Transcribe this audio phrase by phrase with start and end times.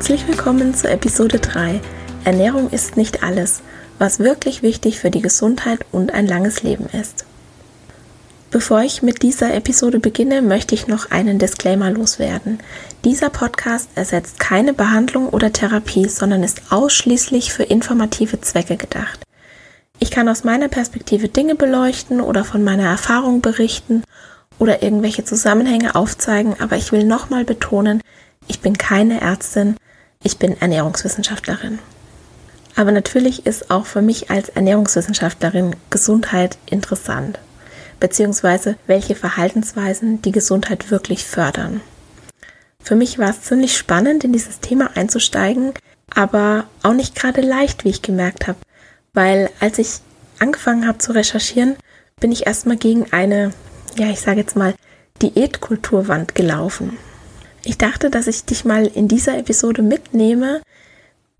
[0.00, 1.78] Herzlich willkommen zur Episode 3.
[2.24, 3.60] Ernährung ist nicht alles,
[3.98, 7.26] was wirklich wichtig für die Gesundheit und ein langes Leben ist.
[8.50, 12.60] Bevor ich mit dieser Episode beginne, möchte ich noch einen Disclaimer loswerden.
[13.04, 19.20] Dieser Podcast ersetzt keine Behandlung oder Therapie, sondern ist ausschließlich für informative Zwecke gedacht.
[19.98, 24.02] Ich kann aus meiner Perspektive Dinge beleuchten oder von meiner Erfahrung berichten
[24.58, 28.00] oder irgendwelche Zusammenhänge aufzeigen, aber ich will nochmal betonen,
[28.48, 29.76] ich bin keine Ärztin,
[30.22, 31.78] ich bin Ernährungswissenschaftlerin.
[32.76, 37.38] Aber natürlich ist auch für mich als Ernährungswissenschaftlerin Gesundheit interessant,
[37.98, 41.80] beziehungsweise welche Verhaltensweisen die Gesundheit wirklich fördern.
[42.82, 45.72] Für mich war es ziemlich spannend, in dieses Thema einzusteigen,
[46.14, 48.58] aber auch nicht gerade leicht, wie ich gemerkt habe,
[49.12, 50.00] weil als ich
[50.38, 51.76] angefangen habe zu recherchieren,
[52.20, 53.52] bin ich erstmal gegen eine,
[53.96, 54.74] ja, ich sage jetzt mal,
[55.22, 56.96] Diätkulturwand gelaufen.
[57.64, 60.62] Ich dachte, dass ich dich mal in dieser Episode mitnehme,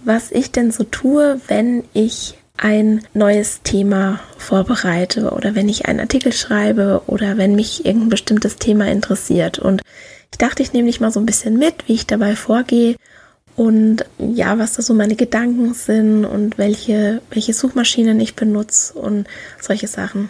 [0.05, 6.01] was ich denn so tue, wenn ich ein neues Thema vorbereite oder wenn ich einen
[6.01, 9.59] Artikel schreibe oder wenn mich irgendein bestimmtes Thema interessiert.
[9.59, 9.81] Und
[10.31, 12.97] ich dachte, ich nehme dich mal so ein bisschen mit, wie ich dabei vorgehe
[13.57, 19.27] und ja, was da so meine Gedanken sind und welche, welche Suchmaschinen ich benutze und
[19.61, 20.29] solche Sachen.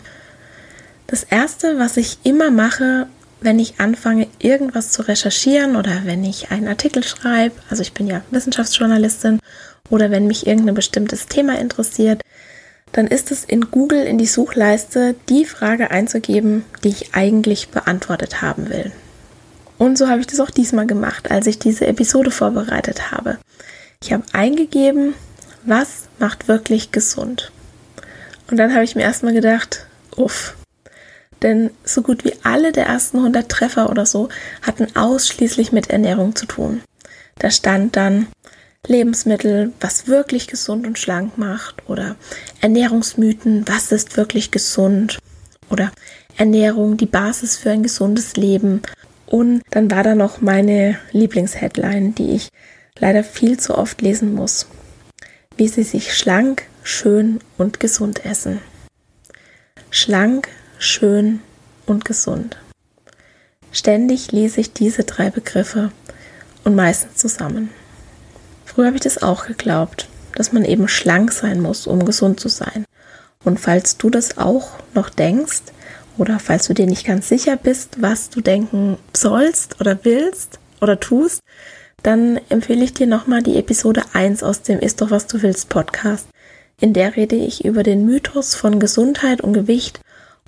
[1.07, 3.09] Das erste, was ich immer mache,
[3.41, 8.07] wenn ich anfange, irgendwas zu recherchieren oder wenn ich einen Artikel schreibe, also ich bin
[8.07, 9.41] ja Wissenschaftsjournalistin,
[9.89, 12.23] oder wenn mich irgendein bestimmtes Thema interessiert,
[12.93, 18.43] dann ist es in Google in die Suchleiste die Frage einzugeben, die ich eigentlich beantwortet
[18.43, 18.93] haben will.
[19.79, 23.39] Und so habe ich das auch diesmal gemacht, als ich diese Episode vorbereitet habe.
[24.03, 25.15] Ich habe eingegeben,
[25.65, 27.53] was macht wirklich gesund?
[28.51, 29.87] Und dann habe ich mir erstmal gedacht,
[30.17, 30.57] uff,
[31.43, 34.29] denn so gut wie alle der ersten 100 Treffer oder so
[34.63, 36.83] hatten ausschließlich mit Ernährung zu tun.
[37.39, 38.27] Da stand dann
[38.87, 42.17] Lebensmittel, was wirklich gesund und schlank macht oder
[42.61, 45.19] Ernährungsmythen, was ist wirklich gesund
[45.71, 45.93] oder
[46.37, 48.83] Ernährung, die Basis für ein gesundes Leben.
[49.27, 52.49] Und dann war da noch meine Lieblingsheadline, die ich
[52.99, 54.67] leider viel zu oft lesen muss.
[55.57, 58.61] Wie sie sich schlank, schön und gesund essen.
[59.91, 60.49] Schlank,
[60.81, 61.41] schön
[61.85, 62.57] und gesund.
[63.71, 65.93] Ständig lese ich diese drei Begriffe
[66.65, 67.69] und meistens zusammen.
[68.65, 72.49] Früher habe ich das auch geglaubt, dass man eben schlank sein muss, um gesund zu
[72.49, 72.87] sein.
[73.45, 75.63] Und falls du das auch noch denkst
[76.17, 80.99] oder falls du dir nicht ganz sicher bist, was du denken sollst oder willst oder
[80.99, 81.41] tust,
[82.03, 85.69] dann empfehle ich dir nochmal die Episode 1 aus dem Ist doch was du willst
[85.69, 86.27] Podcast.
[86.81, 90.01] In der rede ich über den Mythos von Gesundheit und Gewicht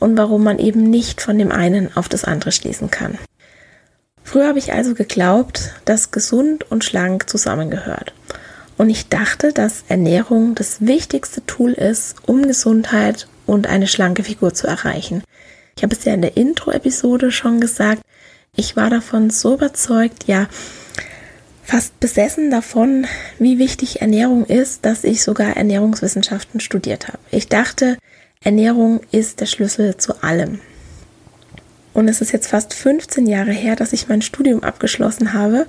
[0.02, 3.19] und warum man eben nicht von dem einen auf das andere schließen kann.
[4.25, 8.12] Früher habe ich also geglaubt, dass gesund und schlank zusammengehört.
[8.76, 14.54] Und ich dachte, dass Ernährung das wichtigste Tool ist, um Gesundheit und eine schlanke Figur
[14.54, 15.22] zu erreichen.
[15.76, 18.02] Ich habe es ja in der Intro-Episode schon gesagt,
[18.56, 20.49] ich war davon so überzeugt, ja,
[21.62, 23.06] fast besessen davon,
[23.38, 27.19] wie wichtig Ernährung ist, dass ich sogar Ernährungswissenschaften studiert habe.
[27.31, 27.99] Ich dachte,
[28.44, 30.60] Ernährung ist der Schlüssel zu allem.
[31.94, 35.66] Und es ist jetzt fast 15 Jahre her, dass ich mein Studium abgeschlossen habe.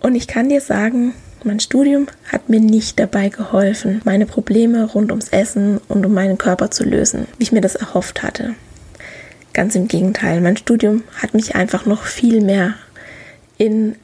[0.00, 1.14] Und ich kann dir sagen,
[1.44, 6.38] mein Studium hat mir nicht dabei geholfen, meine Probleme rund ums Essen und um meinen
[6.38, 8.54] Körper zu lösen, wie ich mir das erhofft hatte.
[9.54, 12.74] Ganz im Gegenteil, mein Studium hat mich einfach noch viel mehr
[13.58, 13.96] in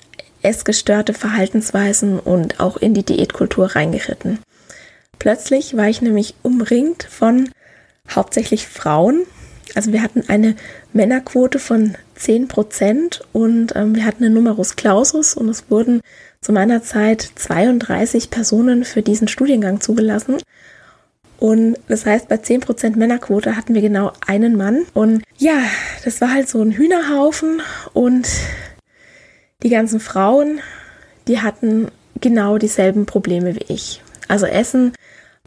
[0.43, 4.39] essgestörte Verhaltensweisen und auch in die Diätkultur reingeritten.
[5.19, 7.51] Plötzlich war ich nämlich umringt von
[8.15, 9.25] hauptsächlich Frauen,
[9.75, 10.57] Also wir hatten eine
[10.93, 16.01] Männerquote von 10 Prozent und ähm, wir hatten eine Numerus Clausus und es wurden
[16.41, 20.39] zu meiner Zeit 32 Personen für diesen Studiengang zugelassen.
[21.39, 24.85] Und das heißt, bei 10% Männerquote hatten wir genau einen Mann.
[24.95, 25.59] Und ja,
[26.05, 27.63] das war halt so ein Hühnerhaufen.
[27.93, 28.29] Und
[29.63, 30.61] die ganzen Frauen,
[31.29, 31.89] die hatten
[32.21, 34.03] genau dieselben Probleme wie ich.
[34.27, 34.93] Also Essen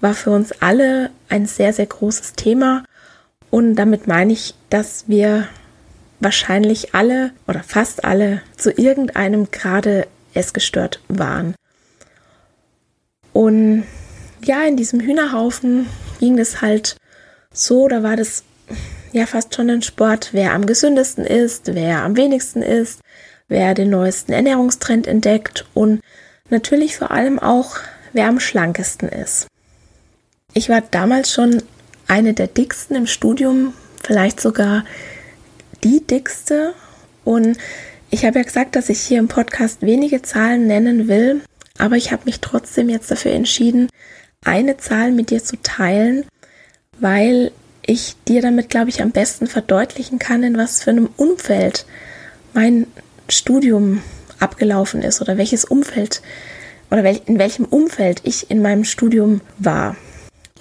[0.01, 2.83] war für uns alle ein sehr, sehr großes Thema.
[3.49, 5.47] Und damit meine ich, dass wir
[6.19, 11.55] wahrscheinlich alle oder fast alle zu irgendeinem Grade essgestört waren.
[13.33, 13.85] Und
[14.43, 15.87] ja, in diesem Hühnerhaufen
[16.19, 16.97] ging es halt
[17.53, 18.43] so, da war das
[19.11, 23.01] ja fast schon ein Sport, wer am gesündesten ist, wer am wenigsten ist,
[23.47, 26.01] wer den neuesten Ernährungstrend entdeckt und
[26.49, 27.77] natürlich vor allem auch,
[28.13, 29.47] wer am schlankesten ist.
[30.53, 31.63] Ich war damals schon
[32.07, 34.83] eine der dicksten im Studium, vielleicht sogar
[35.83, 36.73] die dickste.
[37.23, 37.57] Und
[38.09, 41.41] ich habe ja gesagt, dass ich hier im Podcast wenige Zahlen nennen will,
[41.77, 43.89] aber ich habe mich trotzdem jetzt dafür entschieden,
[44.43, 46.25] eine Zahl mit dir zu teilen,
[46.99, 47.51] weil
[47.85, 51.85] ich dir damit, glaube ich, am besten verdeutlichen kann, in was für einem Umfeld
[52.53, 52.87] mein
[53.29, 54.01] Studium
[54.39, 56.21] abgelaufen ist oder welches Umfeld
[56.89, 59.95] oder in welchem Umfeld ich in meinem Studium war.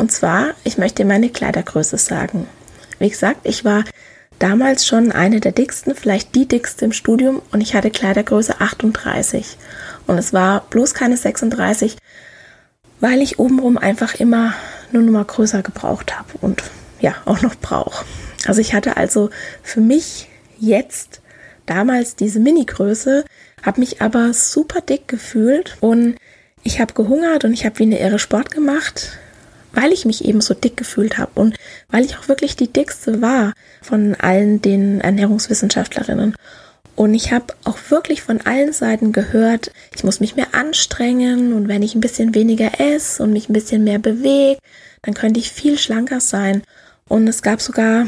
[0.01, 2.49] Und zwar, ich möchte meine Kleidergröße sagen.
[2.99, 3.85] Wie gesagt, ich war
[4.39, 9.59] damals schon eine der dicksten, vielleicht die dickste im Studium und ich hatte Kleidergröße 38.
[10.07, 11.99] Und es war bloß keine 36,
[13.01, 14.55] weil ich obenrum einfach immer
[14.91, 16.63] eine Nummer größer gebraucht habe und
[17.03, 18.07] ja, auch noch brauche.
[18.47, 19.29] Also ich hatte also
[19.63, 21.21] für mich jetzt
[21.67, 23.27] damals diese Mini-Größe,
[23.63, 26.17] habe mich aber super dick gefühlt und
[26.63, 29.19] ich habe gehungert und ich habe wie eine Irre Sport gemacht,
[29.73, 31.57] weil ich mich eben so dick gefühlt habe und
[31.91, 33.53] weil ich auch wirklich die dickste war
[33.83, 36.35] von allen den Ernährungswissenschaftlerinnen.
[36.97, 41.67] Und ich habe auch wirklich von allen Seiten gehört, ich muss mich mehr anstrengen und
[41.67, 44.59] wenn ich ein bisschen weniger esse und mich ein bisschen mehr bewege,
[45.03, 46.63] dann könnte ich viel schlanker sein.
[47.09, 48.07] Und es gab sogar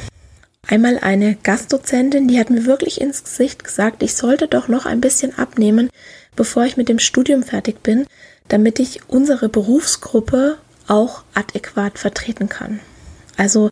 [0.69, 5.01] einmal eine Gastdozentin, die hat mir wirklich ins Gesicht gesagt, ich sollte doch noch ein
[5.01, 5.89] bisschen abnehmen,
[6.37, 8.07] bevor ich mit dem Studium fertig bin,
[8.49, 12.81] damit ich unsere Berufsgruppe auch adäquat vertreten kann.
[13.37, 13.71] Also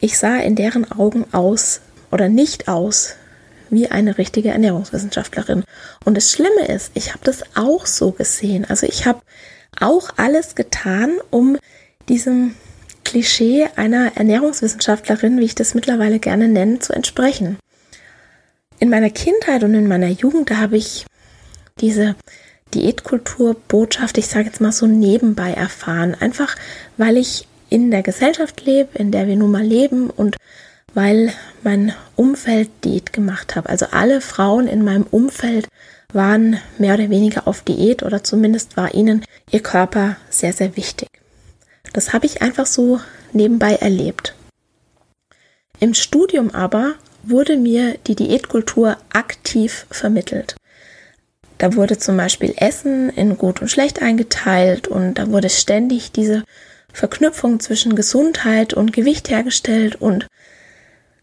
[0.00, 1.80] ich sah in deren Augen aus
[2.10, 3.14] oder nicht aus
[3.70, 5.64] wie eine richtige Ernährungswissenschaftlerin.
[6.04, 8.64] Und das Schlimme ist, ich habe das auch so gesehen.
[8.64, 9.20] Also ich habe
[9.78, 11.56] auch alles getan, um
[12.08, 12.56] diesem
[13.04, 17.58] Klischee einer Ernährungswissenschaftlerin, wie ich das mittlerweile gerne nenne, zu entsprechen.
[18.78, 21.06] In meiner Kindheit und in meiner Jugend, da habe ich
[21.80, 22.16] diese
[22.74, 26.56] Diätkulturbotschaft, ich sage jetzt mal so nebenbei erfahren, einfach
[26.96, 30.36] weil ich in der Gesellschaft lebe, in der wir nun mal leben und
[30.94, 31.32] weil
[31.62, 33.68] mein Umfeld Diät gemacht habe.
[33.68, 35.68] Also alle Frauen in meinem Umfeld
[36.12, 41.08] waren mehr oder weniger auf Diät oder zumindest war ihnen ihr Körper sehr, sehr wichtig.
[41.92, 43.00] Das habe ich einfach so
[43.32, 44.34] nebenbei erlebt.
[45.78, 50.56] Im Studium aber wurde mir die Diätkultur aktiv vermittelt.
[51.60, 56.42] Da wurde zum Beispiel Essen in gut und schlecht eingeteilt und da wurde ständig diese
[56.90, 60.26] Verknüpfung zwischen Gesundheit und Gewicht hergestellt und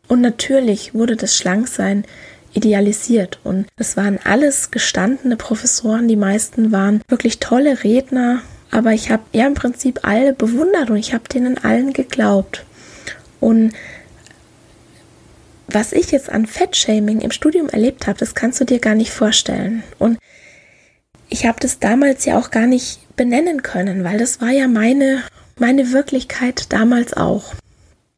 [0.07, 2.05] und natürlich wurde das Schlanksein
[2.53, 9.09] idealisiert und es waren alles gestandene Professoren, die meisten waren wirklich tolle Redner, aber ich
[9.09, 12.63] habe ja im Prinzip alle bewundert und ich habe denen allen geglaubt.
[13.39, 13.73] Und
[15.67, 19.11] was ich jetzt an Fettshaming im Studium erlebt habe, das kannst du dir gar nicht
[19.11, 19.83] vorstellen.
[19.99, 20.17] Und
[21.29, 25.23] ich habe das damals ja auch gar nicht benennen können, weil das war ja meine,
[25.57, 27.53] meine Wirklichkeit damals auch.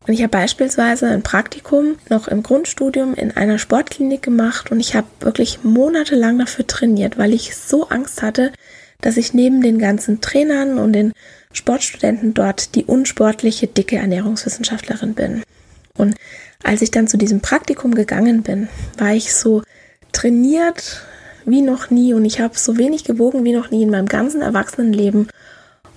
[0.08, 4.96] Und ich habe beispielsweise ein Praktikum noch im Grundstudium in einer Sportklinik gemacht und ich
[4.96, 8.52] habe wirklich monatelang dafür trainiert, weil ich so Angst hatte,
[9.02, 11.14] dass ich neben den ganzen Trainern und den
[11.54, 15.44] Sportstudenten dort die unsportliche, dicke Ernährungswissenschaftlerin bin.
[15.96, 16.16] Und
[16.64, 19.64] als ich dann zu diesem Praktikum gegangen bin, war ich so
[20.12, 21.02] trainiert
[21.46, 24.42] wie noch nie und ich habe so wenig gewogen wie noch nie in meinem ganzen
[24.42, 25.30] Erwachsenenleben.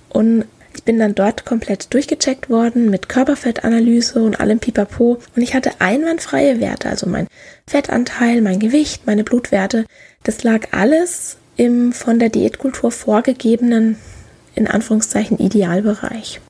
[0.09, 5.53] Und ich bin dann dort komplett durchgecheckt worden mit Körperfettanalyse und allem Pipapo und ich
[5.53, 7.27] hatte einwandfreie Werte, also mein
[7.67, 9.85] Fettanteil, mein Gewicht, meine Blutwerte.
[10.23, 13.97] Das lag alles im von der Diätkultur vorgegebenen,
[14.55, 16.41] in Anführungszeichen, Idealbereich.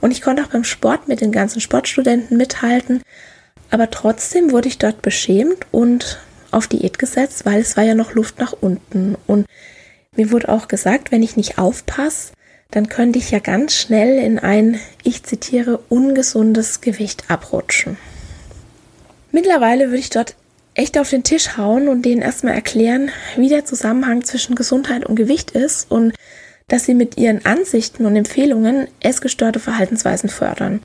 [0.00, 3.02] Und ich konnte auch beim Sport mit den ganzen Sportstudenten mithalten,
[3.72, 8.12] aber trotzdem wurde ich dort beschämt und auf Diät gesetzt, weil es war ja noch
[8.12, 9.16] Luft nach unten.
[9.26, 9.46] Und
[10.14, 12.32] mir wurde auch gesagt, wenn ich nicht aufpasse,
[12.70, 17.96] dann könnte ich ja ganz schnell in ein, ich zitiere, ungesundes Gewicht abrutschen.
[19.30, 20.36] Mittlerweile würde ich dort
[20.74, 25.16] echt auf den Tisch hauen und denen erstmal erklären, wie der Zusammenhang zwischen Gesundheit und
[25.16, 26.12] Gewicht ist und
[26.68, 30.82] dass sie mit ihren Ansichten und Empfehlungen essgestörte Verhaltensweisen fördern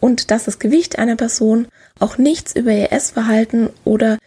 [0.00, 4.18] und dass das Gewicht einer Person auch nichts über ihr Essverhalten oder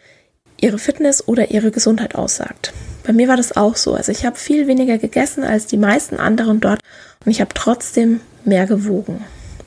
[0.60, 2.72] ihre Fitness oder ihre Gesundheit aussagt.
[3.04, 3.94] Bei mir war das auch so.
[3.94, 6.80] Also ich habe viel weniger gegessen als die meisten anderen dort
[7.24, 9.24] und ich habe trotzdem mehr gewogen.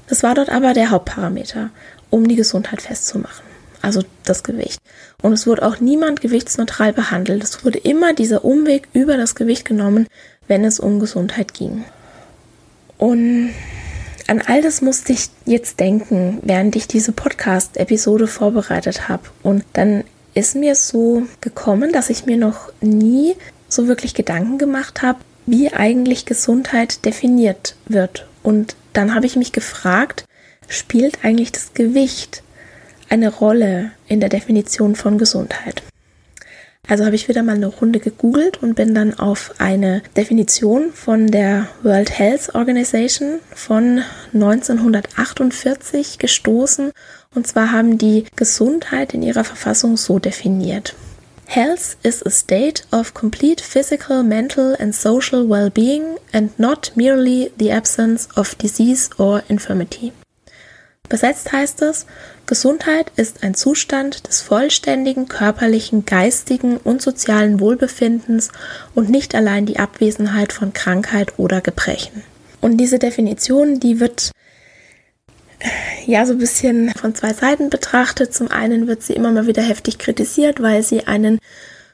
[0.08, 1.70] Das war dort aber der Hauptparameter,
[2.10, 3.46] um die Gesundheit festzumachen.
[3.82, 4.80] Also das Gewicht.
[5.22, 7.44] Und es wurde auch niemand gewichtsneutral behandelt.
[7.44, 10.08] Es wurde immer dieser Umweg über das Gewicht genommen,
[10.48, 11.84] wenn es um Gesundheit ging.
[12.98, 13.54] Und
[14.28, 19.24] an all das musste ich jetzt denken, während ich diese Podcast-Episode vorbereitet habe.
[19.42, 20.04] Und dann
[20.34, 23.36] ist mir so gekommen, dass ich mir noch nie
[23.68, 28.28] so wirklich Gedanken gemacht habe, wie eigentlich Gesundheit definiert wird.
[28.44, 30.26] Und dann habe ich mich gefragt,
[30.68, 32.44] spielt eigentlich das Gewicht
[33.10, 35.84] eine Rolle in der Definition von Gesundheit?
[36.88, 41.28] Also habe ich wieder mal eine Runde gegoogelt und bin dann auf eine Definition von
[41.28, 44.02] der World Health Organization von
[44.34, 46.92] 1948 gestoßen.
[47.34, 50.94] Und zwar haben die Gesundheit in ihrer Verfassung so definiert.
[51.46, 57.72] Health is a state of complete physical, mental and social well-being and not merely the
[57.72, 60.12] absence of disease or infirmity.
[61.08, 62.06] Übersetzt heißt es,
[62.46, 68.50] Gesundheit ist ein Zustand des vollständigen körperlichen, geistigen und sozialen Wohlbefindens
[68.96, 72.24] und nicht allein die Abwesenheit von Krankheit oder Gebrechen.
[72.62, 74.32] Und diese Definition, die wird
[76.06, 78.34] ja so ein bisschen von zwei Seiten betrachtet.
[78.34, 81.40] Zum einen wird sie immer mal wieder heftig kritisiert, weil sie einen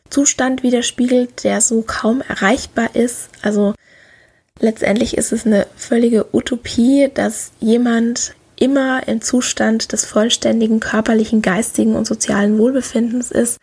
[0.09, 3.29] Zustand widerspiegelt, der so kaum erreichbar ist.
[3.41, 3.73] Also
[4.59, 11.95] letztendlich ist es eine völlige Utopie, dass jemand immer im Zustand des vollständigen körperlichen, geistigen
[11.95, 13.57] und sozialen Wohlbefindens ist.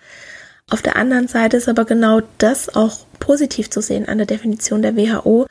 [0.70, 4.82] Auf der anderen Seite ist aber genau das auch positiv zu sehen an der Definition
[4.82, 5.46] der WHO,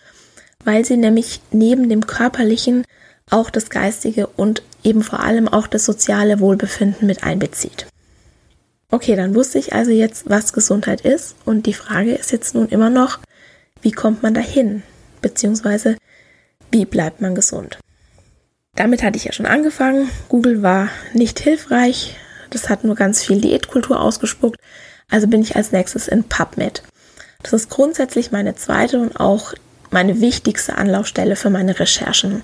[0.63, 2.83] weil sie nämlich neben dem körperlichen
[3.29, 7.87] auch das geistige und eben vor allem auch das soziale Wohlbefinden mit einbezieht.
[8.91, 12.69] Okay, dann wusste ich also jetzt, was Gesundheit ist und die Frage ist jetzt nun
[12.69, 13.19] immer noch,
[13.81, 14.83] wie kommt man dahin?
[15.21, 15.97] Beziehungsweise,
[16.71, 17.79] wie bleibt man gesund?
[18.75, 20.09] Damit hatte ich ja schon angefangen.
[20.27, 22.17] Google war nicht hilfreich.
[22.49, 24.59] Das hat nur ganz viel Diätkultur ausgespuckt.
[25.09, 26.83] Also bin ich als nächstes in PubMed.
[27.41, 29.53] Das ist grundsätzlich meine zweite und auch
[29.91, 32.41] meine wichtigste Anlaufstelle für meine Recherchen.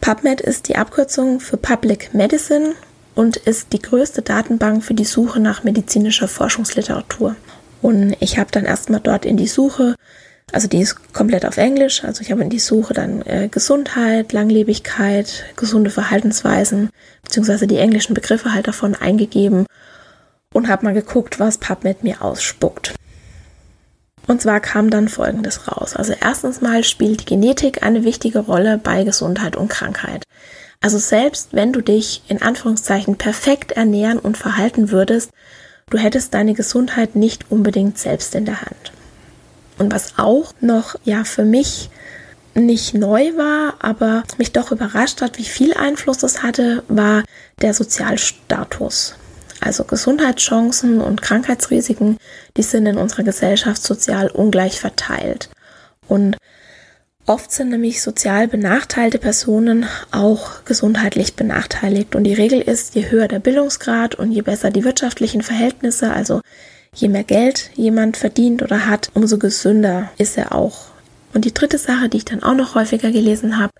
[0.00, 2.74] PubMed ist die Abkürzung für Public Medicine
[3.14, 7.36] und ist die größte Datenbank für die Suche nach medizinischer Forschungsliteratur.
[7.82, 9.94] Und ich habe dann erstmal dort in die Suche
[10.52, 12.04] also die ist komplett auf Englisch.
[12.04, 16.90] Also ich habe in die Suche dann äh, Gesundheit, Langlebigkeit, gesunde Verhaltensweisen,
[17.22, 19.66] beziehungsweise die englischen Begriffe halt davon eingegeben
[20.52, 22.94] und habe mal geguckt, was PubMed mir ausspuckt.
[24.26, 25.96] Und zwar kam dann Folgendes raus.
[25.96, 30.24] Also erstens mal spielt die Genetik eine wichtige Rolle bei Gesundheit und Krankheit.
[30.80, 35.30] Also selbst wenn du dich in Anführungszeichen perfekt ernähren und verhalten würdest,
[35.90, 38.92] du hättest deine Gesundheit nicht unbedingt selbst in der Hand.
[39.80, 41.88] Und was auch noch, ja, für mich
[42.54, 47.24] nicht neu war, aber mich doch überrascht hat, wie viel Einfluss es hatte, war
[47.62, 49.14] der Sozialstatus.
[49.58, 52.18] Also Gesundheitschancen und Krankheitsrisiken,
[52.58, 55.48] die sind in unserer Gesellschaft sozial ungleich verteilt.
[56.06, 56.36] Und
[57.24, 62.14] oft sind nämlich sozial benachteiligte Personen auch gesundheitlich benachteiligt.
[62.14, 66.42] Und die Regel ist, je höher der Bildungsgrad und je besser die wirtschaftlichen Verhältnisse, also
[66.94, 70.86] Je mehr Geld jemand verdient oder hat, umso gesünder ist er auch.
[71.32, 73.72] Und die dritte Sache, die ich dann auch noch häufiger gelesen habe,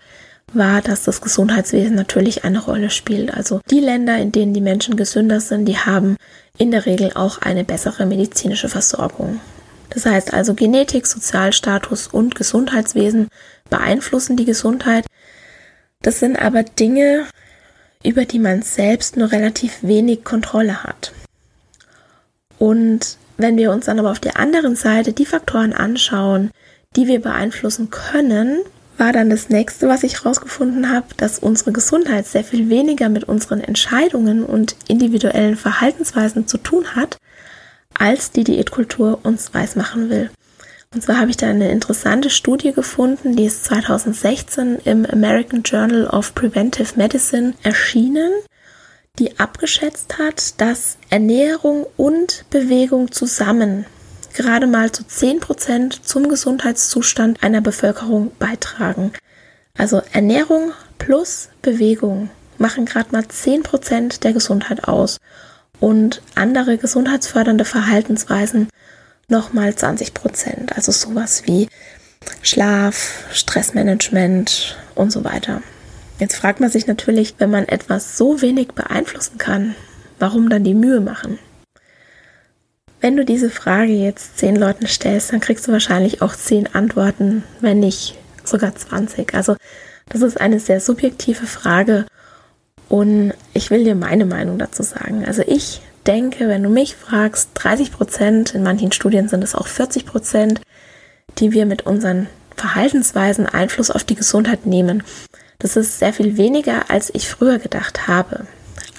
[0.53, 3.33] war, dass das Gesundheitswesen natürlich eine Rolle spielt.
[3.33, 6.17] Also die Länder, in denen die Menschen gesünder sind, die haben
[6.57, 9.39] in der Regel auch eine bessere medizinische Versorgung.
[9.89, 13.27] Das heißt also Genetik, Sozialstatus und Gesundheitswesen
[13.69, 15.05] beeinflussen die Gesundheit.
[16.01, 17.25] Das sind aber Dinge,
[18.03, 21.11] über die man selbst nur relativ wenig Kontrolle hat.
[22.61, 26.51] Und wenn wir uns dann aber auf der anderen Seite die Faktoren anschauen,
[26.95, 28.59] die wir beeinflussen können,
[28.99, 33.23] war dann das nächste, was ich herausgefunden habe, dass unsere Gesundheit sehr viel weniger mit
[33.23, 37.17] unseren Entscheidungen und individuellen Verhaltensweisen zu tun hat,
[37.97, 40.29] als die Diätkultur uns weismachen will.
[40.93, 46.05] Und zwar habe ich da eine interessante Studie gefunden, die ist 2016 im American Journal
[46.05, 48.31] of Preventive Medicine erschienen
[49.19, 53.85] die abgeschätzt hat, dass Ernährung und Bewegung zusammen
[54.33, 59.11] gerade mal zu 10% zum Gesundheitszustand einer Bevölkerung beitragen.
[59.77, 65.17] Also Ernährung plus Bewegung machen gerade mal 10% der Gesundheit aus.
[65.81, 68.69] und andere gesundheitsfördernde Verhaltensweisen
[69.27, 70.77] nochmal 20 Prozent.
[70.77, 71.67] Also sowas wie
[72.43, 75.61] Schlaf, Stressmanagement und so weiter.
[76.21, 79.73] Jetzt fragt man sich natürlich, wenn man etwas so wenig beeinflussen kann,
[80.19, 81.39] warum dann die Mühe machen?
[82.99, 87.43] Wenn du diese Frage jetzt zehn Leuten stellst, dann kriegst du wahrscheinlich auch zehn Antworten,
[87.59, 89.33] wenn nicht sogar 20.
[89.33, 89.55] Also
[90.09, 92.05] das ist eine sehr subjektive Frage
[92.87, 95.25] und ich will dir meine Meinung dazu sagen.
[95.25, 99.65] Also ich denke, wenn du mich fragst, 30 Prozent, in manchen Studien sind es auch
[99.65, 100.61] 40 Prozent,
[101.39, 105.01] die wir mit unseren Verhaltensweisen Einfluss auf die Gesundheit nehmen.
[105.61, 108.47] Das ist sehr viel weniger, als ich früher gedacht habe.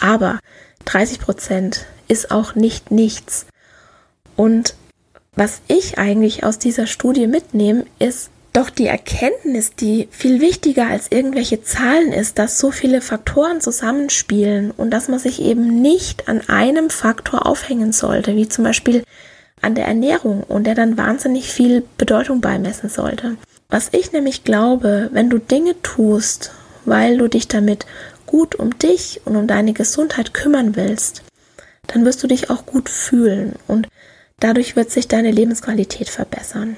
[0.01, 0.39] Aber
[0.85, 3.47] 30 Prozent ist auch nicht nichts.
[4.37, 4.77] Und
[5.35, 11.11] was ich eigentlich aus dieser Studie mitnehme, ist doch die Erkenntnis, die viel wichtiger als
[11.11, 16.49] irgendwelche Zahlen ist, dass so viele Faktoren zusammenspielen und dass man sich eben nicht an
[16.49, 19.03] einem Faktor aufhängen sollte, wie zum Beispiel
[19.63, 23.37] an der Ernährung und der dann wahnsinnig viel Bedeutung beimessen sollte.
[23.73, 26.53] Was ich nämlich glaube, wenn du Dinge tust,
[26.85, 27.87] weil du dich damit
[28.27, 31.23] gut um dich und um deine Gesundheit kümmern willst,
[31.89, 33.89] dann wirst du dich auch gut fühlen und
[34.43, 36.77] Dadurch wird sich deine Lebensqualität verbessern.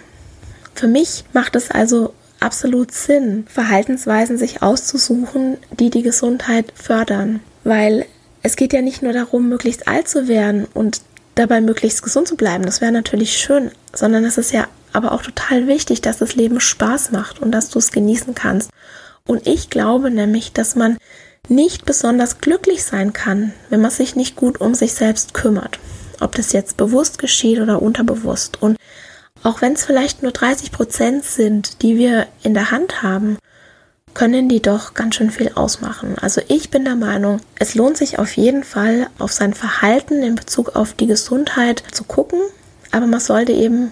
[0.75, 7.41] Für mich macht es also absolut Sinn, Verhaltensweisen sich auszusuchen, die die Gesundheit fördern.
[7.63, 8.05] Weil
[8.43, 11.01] es geht ja nicht nur darum, möglichst alt zu werden und
[11.37, 12.67] dabei möglichst gesund zu bleiben.
[12.67, 16.61] Das wäre natürlich schön, sondern es ist ja aber auch total wichtig, dass das Leben
[16.61, 18.71] Spaß macht und dass du es genießen kannst.
[19.27, 20.99] Und ich glaube nämlich, dass man
[21.49, 25.79] nicht besonders glücklich sein kann, wenn man sich nicht gut um sich selbst kümmert
[26.21, 28.61] ob das jetzt bewusst geschieht oder unterbewusst.
[28.61, 28.77] Und
[29.43, 33.39] auch wenn es vielleicht nur 30 Prozent sind, die wir in der Hand haben,
[34.15, 36.17] können die doch ganz schön viel ausmachen.
[36.21, 40.37] Also ich bin der Meinung, es lohnt sich auf jeden Fall auf sein Verhalten in
[40.37, 42.41] Bezug auf die Gesundheit zu gucken,
[42.93, 43.91] aber man sollte eben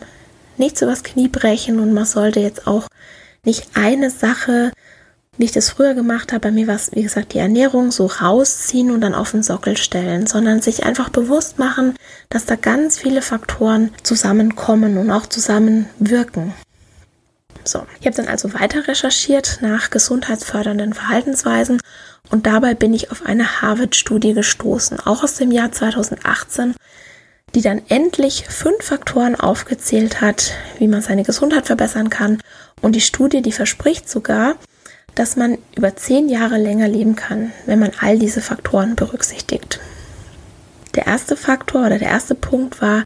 [0.62, 2.86] nichts übers Knie brechen und man sollte jetzt auch
[3.44, 4.72] nicht eine Sache
[5.38, 8.06] wie ich das früher gemacht habe, bei mir war es, wie gesagt, die Ernährung so
[8.06, 11.96] rausziehen und dann auf den Sockel stellen, sondern sich einfach bewusst machen,
[12.28, 16.52] dass da ganz viele Faktoren zusammenkommen und auch zusammenwirken.
[17.64, 21.80] So, ich habe dann also weiter recherchiert nach gesundheitsfördernden Verhaltensweisen
[22.30, 26.74] und dabei bin ich auf eine Harvard-Studie gestoßen, auch aus dem Jahr 2018,
[27.54, 32.40] die dann endlich fünf Faktoren aufgezählt hat, wie man seine Gesundheit verbessern kann.
[32.80, 34.56] Und die Studie, die verspricht sogar,
[35.14, 39.80] dass man über zehn Jahre länger leben kann, wenn man all diese Faktoren berücksichtigt.
[40.94, 43.04] Der erste Faktor oder der erste Punkt war,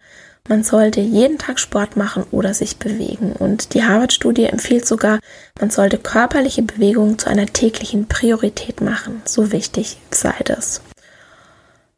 [0.48, 3.32] man sollte jeden Tag Sport machen oder sich bewegen.
[3.32, 5.18] Und die Harvard-Studie empfiehlt sogar,
[5.58, 9.22] man sollte körperliche Bewegung zu einer täglichen Priorität machen.
[9.24, 10.82] So wichtig sei das.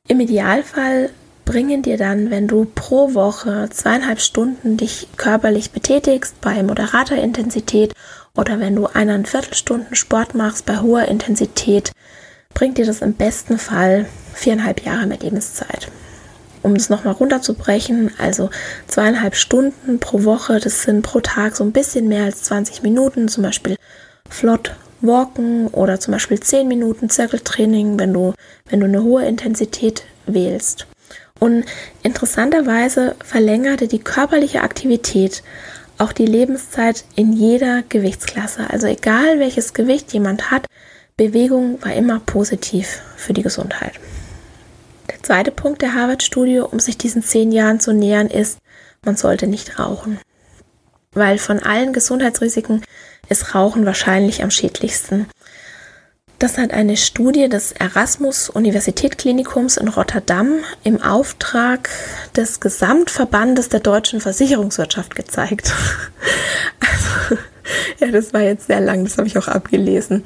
[0.07, 1.11] Im Idealfall
[1.49, 7.95] bringen dir dann, wenn du pro Woche zweieinhalb Stunden dich körperlich betätigst bei moderater Intensität
[8.37, 11.93] oder wenn du eineinviertel Stunden Sport machst bei hoher Intensität,
[12.53, 15.89] bringt dir das im besten Fall viereinhalb Jahre mehr Lebenszeit.
[16.63, 18.51] Um es nochmal runterzubrechen, also
[18.87, 23.27] zweieinhalb Stunden pro Woche, das sind pro Tag so ein bisschen mehr als 20 Minuten,
[23.27, 23.77] zum Beispiel
[24.29, 28.35] flott walken oder zum Beispiel 10 Minuten Zirkeltraining, wenn du,
[28.69, 30.87] wenn du eine hohe Intensität wählst.
[31.39, 31.65] Und
[32.03, 35.43] interessanterweise verlängerte die körperliche Aktivität
[35.99, 38.71] auch die Lebenszeit in jeder Gewichtsklasse.
[38.71, 40.67] Also egal welches Gewicht jemand hat,
[41.17, 43.93] Bewegung war immer positiv für die Gesundheit.
[45.11, 48.59] Der zweite Punkt der Harvard-Studie, um sich diesen zehn Jahren zu nähern, ist,
[49.05, 50.21] man sollte nicht rauchen.
[51.13, 52.85] Weil von allen Gesundheitsrisiken
[53.29, 55.27] ist Rauchen wahrscheinlich am schädlichsten.
[56.39, 61.89] Das hat eine Studie des Erasmus Universitätsklinikums in Rotterdam im Auftrag
[62.37, 65.75] des Gesamtverbandes der deutschen Versicherungswirtschaft gezeigt.
[66.81, 67.37] Also,
[67.99, 70.25] ja, das war jetzt sehr lang, das habe ich auch abgelesen.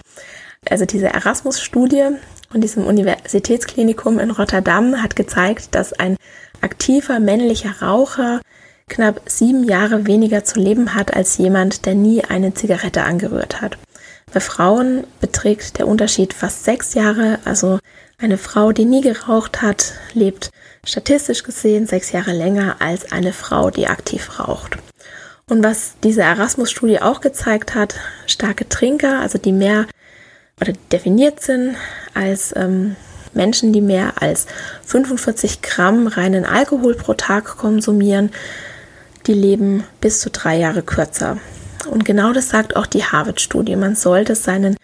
[0.70, 2.10] Also diese Erasmus-Studie
[2.50, 6.16] von diesem Universitätsklinikum in Rotterdam hat gezeigt, dass ein
[6.60, 8.40] aktiver männlicher Raucher
[8.88, 13.76] knapp sieben Jahre weniger zu leben hat als jemand, der nie eine Zigarette angerührt hat.
[14.32, 17.38] Bei Frauen beträgt der Unterschied fast sechs Jahre.
[17.44, 17.78] Also
[18.18, 20.50] eine Frau, die nie geraucht hat, lebt
[20.86, 24.78] statistisch gesehen sechs Jahre länger als eine Frau, die aktiv raucht.
[25.48, 29.86] Und was diese Erasmus-Studie auch gezeigt hat, starke Trinker, also die mehr
[30.60, 31.76] oder definiert sind
[32.14, 32.96] als ähm,
[33.34, 34.46] Menschen, die mehr als
[34.86, 38.30] 45 Gramm reinen Alkohol pro Tag konsumieren,
[39.26, 41.38] die leben bis zu drei Jahre kürzer
[41.86, 43.76] und genau das sagt auch die Harvard-Studie.
[43.76, 44.76] Man sollte seinen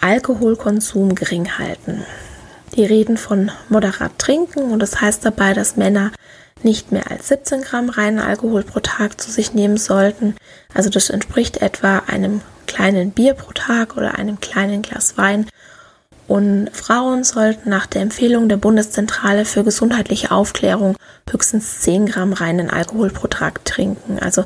[0.00, 2.04] Alkoholkonsum gering halten.
[2.74, 6.12] Die reden von moderat trinken und das heißt dabei, dass Männer
[6.62, 10.36] nicht mehr als 17 Gramm reinen Alkohol pro Tag zu sich nehmen sollten.
[10.74, 15.46] Also das entspricht etwa einem kleinen Bier pro Tag oder einem kleinen Glas Wein.
[16.26, 20.96] Und Frauen sollten nach der Empfehlung der Bundeszentrale für gesundheitliche Aufklärung
[21.30, 24.18] höchstens 10 Gramm reinen Alkohol pro Tag trinken.
[24.18, 24.42] Also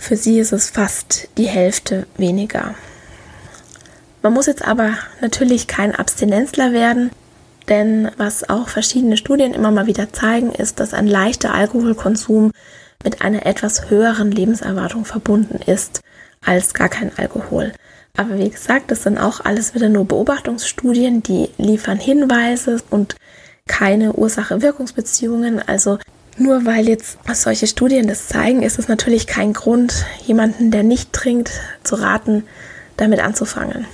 [0.00, 2.74] für sie ist es fast die Hälfte weniger.
[4.22, 7.10] Man muss jetzt aber natürlich kein Abstinenzler werden,
[7.68, 12.50] denn was auch verschiedene Studien immer mal wieder zeigen, ist, dass ein leichter Alkoholkonsum
[13.04, 16.00] mit einer etwas höheren Lebenserwartung verbunden ist
[16.44, 17.72] als gar kein Alkohol.
[18.16, 23.16] Aber wie gesagt, das sind auch alles wieder nur Beobachtungsstudien, die liefern Hinweise und
[23.66, 25.60] keine Ursache-Wirkungsbeziehungen.
[25.66, 25.98] Also
[26.40, 31.12] nur weil jetzt solche Studien das zeigen, ist es natürlich kein Grund, jemanden, der nicht
[31.12, 31.52] trinkt,
[31.84, 32.44] zu raten,
[32.96, 33.86] damit anzufangen.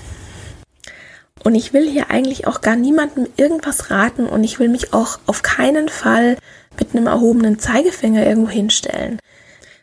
[1.42, 5.18] Und ich will hier eigentlich auch gar niemandem irgendwas raten und ich will mich auch
[5.26, 6.37] auf keinen Fall
[6.78, 9.18] mit einem erhobenen Zeigefinger irgendwo hinstellen.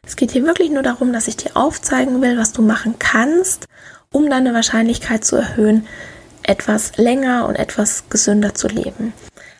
[0.05, 3.65] Es geht hier wirklich nur darum, dass ich dir aufzeigen will, was du machen kannst,
[4.11, 5.87] um deine Wahrscheinlichkeit zu erhöhen,
[6.43, 9.13] etwas länger und etwas gesünder zu leben.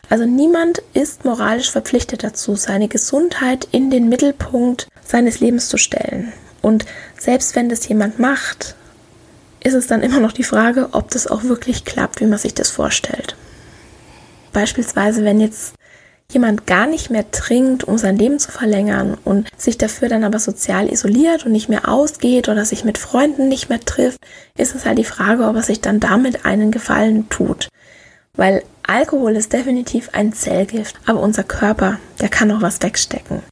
[0.08, 6.32] Also niemand ist moralisch verpflichtet dazu, seine Gesundheit in den Mittelpunkt seines Lebens zu stellen.
[6.62, 6.84] Und
[7.18, 8.74] selbst wenn das jemand macht,
[9.62, 12.54] ist es dann immer noch die Frage, ob das auch wirklich klappt, wie man sich
[12.54, 13.36] das vorstellt.
[14.52, 15.74] Beispielsweise, wenn jetzt
[16.32, 20.38] jemand gar nicht mehr trinkt, um sein Leben zu verlängern und sich dafür dann aber
[20.38, 24.18] sozial isoliert und nicht mehr ausgeht oder sich mit Freunden nicht mehr trifft,
[24.56, 27.68] ist es halt die Frage, ob er sich dann damit einen Gefallen tut.
[28.36, 33.42] Weil Alkohol ist definitiv ein Zellgift, aber unser Körper, der kann auch was wegstecken.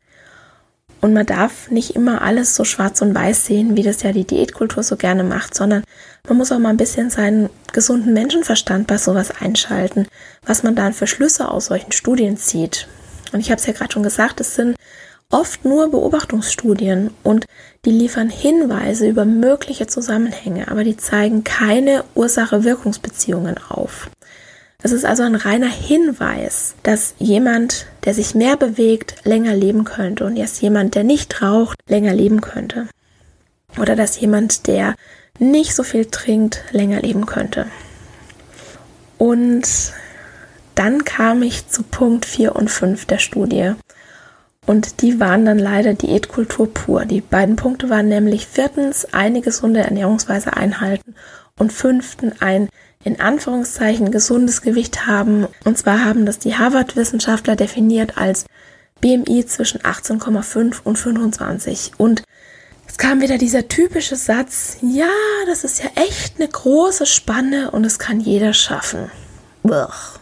[1.01, 4.25] Und man darf nicht immer alles so schwarz und weiß sehen, wie das ja die
[4.25, 5.83] Diätkultur so gerne macht, sondern
[6.29, 10.07] man muss auch mal ein bisschen seinen gesunden Menschenverstand bei sowas einschalten,
[10.47, 12.87] was man dann für Schlüsse aus solchen Studien zieht.
[13.33, 14.77] Und ich habe es ja gerade schon gesagt, es sind
[15.29, 17.47] oft nur Beobachtungsstudien und
[17.85, 24.09] die liefern Hinweise über mögliche Zusammenhänge, aber die zeigen keine Ursache-Wirkungsbeziehungen auf.
[24.85, 30.25] Es ist also ein reiner Hinweis, dass jemand, der sich mehr bewegt, länger leben könnte
[30.25, 32.89] und dass jemand, der nicht raucht, länger leben könnte.
[33.79, 34.97] Oder dass jemand, der
[35.39, 37.67] nicht so viel trinkt, länger leben könnte.
[39.19, 39.93] Und
[40.75, 43.73] dann kam ich zu Punkt 4 und 5 der Studie.
[44.67, 47.05] Und die waren dann leider Diätkultur pur.
[47.05, 51.15] Die beiden Punkte waren nämlich viertens eine gesunde Ernährungsweise einhalten
[51.59, 52.69] und fünften ein
[53.05, 55.47] in Anführungszeichen gesundes Gewicht haben.
[55.65, 58.47] Und zwar haben das die Harvard-Wissenschaftler definiert als
[59.01, 61.93] BMI zwischen 18,5 und 25.
[61.99, 62.23] Und
[62.89, 65.09] es kam wieder dieser typische Satz, ja,
[65.47, 69.11] das ist ja echt eine große Spanne und es kann jeder schaffen.
[69.63, 70.21] Blech.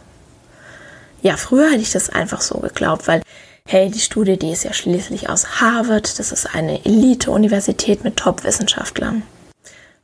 [1.21, 3.21] Ja, früher hätte ich das einfach so geglaubt, weil,
[3.65, 9.21] hey, die Studie, die ist ja schließlich aus Harvard, das ist eine Elite-Universität mit Top-Wissenschaftlern.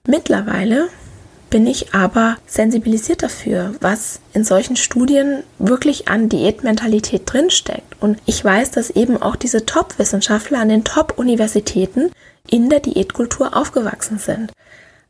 [0.06, 0.90] Mittlerweile
[1.50, 7.96] bin ich aber sensibilisiert dafür, was in solchen Studien wirklich an Diätmentalität drinsteckt.
[8.02, 12.12] Und ich weiß, dass eben auch diese Top-Wissenschaftler an den Top-Universitäten
[12.50, 14.52] in der Diätkultur aufgewachsen sind.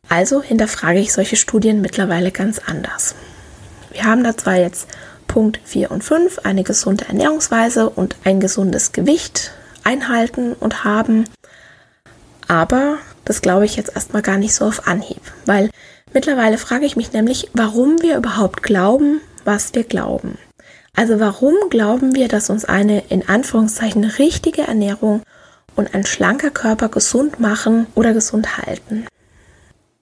[0.10, 3.16] Also hinterfrage ich solche Studien mittlerweile ganz anders.
[3.92, 4.88] Wir haben da zwar jetzt
[5.28, 9.52] Punkt 4 und 5, eine gesunde Ernährungsweise und ein gesundes Gewicht
[9.84, 11.26] einhalten und haben,
[12.48, 15.70] aber das glaube ich jetzt erstmal gar nicht so auf Anhieb, weil
[16.18, 20.40] Mittlerweile frage ich mich nämlich, warum wir überhaupt glauben, was wir glauben.
[20.96, 25.22] Also warum glauben wir, dass uns eine in Anführungszeichen richtige Ernährung
[25.76, 29.06] und ein schlanker Körper gesund machen oder gesund halten?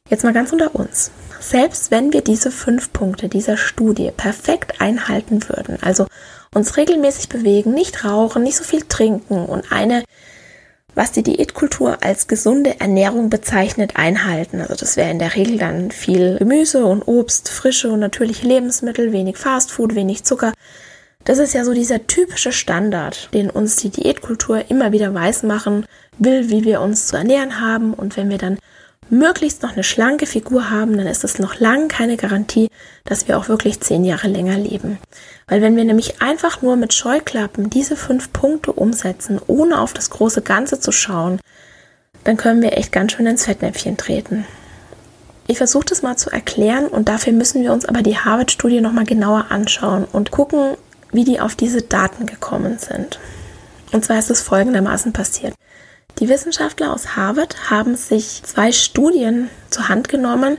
[0.10, 1.12] Jetzt mal ganz unter uns.
[1.41, 6.08] Selbst wenn wir diese fünf Punkte dieser Studie perfekt einhalten würden, also
[6.54, 10.06] uns regelmäßig bewegen, nicht rauchen, nicht so viel trinken und eine
[10.96, 14.62] was die Diätkultur als gesunde Ernährung bezeichnet, einhalten.
[14.62, 19.12] Also das wäre in der Regel dann viel Gemüse und Obst, frische und natürliche Lebensmittel,
[19.12, 20.54] wenig Fastfood, wenig Zucker.
[21.26, 25.86] Das ist ja so dieser typische Standard, den uns die Diätkultur immer wieder weismachen
[26.18, 27.94] will, wie wir uns zu ernähren haben.
[27.94, 28.58] Und wenn wir dann
[29.10, 32.70] möglichst noch eine schlanke Figur haben, dann ist das noch lang keine Garantie,
[33.04, 34.98] dass wir auch wirklich zehn Jahre länger leben.
[35.48, 40.10] Weil wenn wir nämlich einfach nur mit Scheuklappen diese fünf Punkte umsetzen, ohne auf das
[40.10, 41.39] große Ganze zu schauen,
[42.24, 44.46] dann können wir echt ganz schön ins Fettnäpfchen treten.
[45.48, 49.06] Ich versuche das mal zu erklären und dafür müssen wir uns aber die Harvard-Studie nochmal
[49.06, 50.76] genauer anschauen und gucken,
[51.12, 53.20] wie die auf diese Daten gekommen sind.
[53.91, 55.54] Und zwar ist es folgendermaßen passiert.
[56.19, 60.58] Die Wissenschaftler aus Harvard haben sich zwei Studien zur Hand genommen,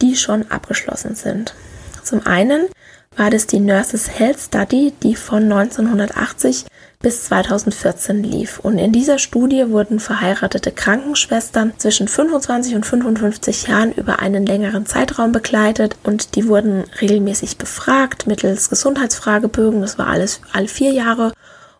[0.00, 1.54] die schon abgeschlossen sind.
[2.02, 2.68] Zum einen
[3.16, 6.66] war das die Nurses Health Study, die von 1980
[7.00, 8.58] bis 2014 lief.
[8.58, 14.86] Und in dieser Studie wurden verheiratete Krankenschwestern zwischen 25 und 55 Jahren über einen längeren
[14.86, 19.80] Zeitraum begleitet und die wurden regelmäßig befragt mittels Gesundheitsfragebögen.
[19.82, 21.32] Das war alles alle vier Jahre.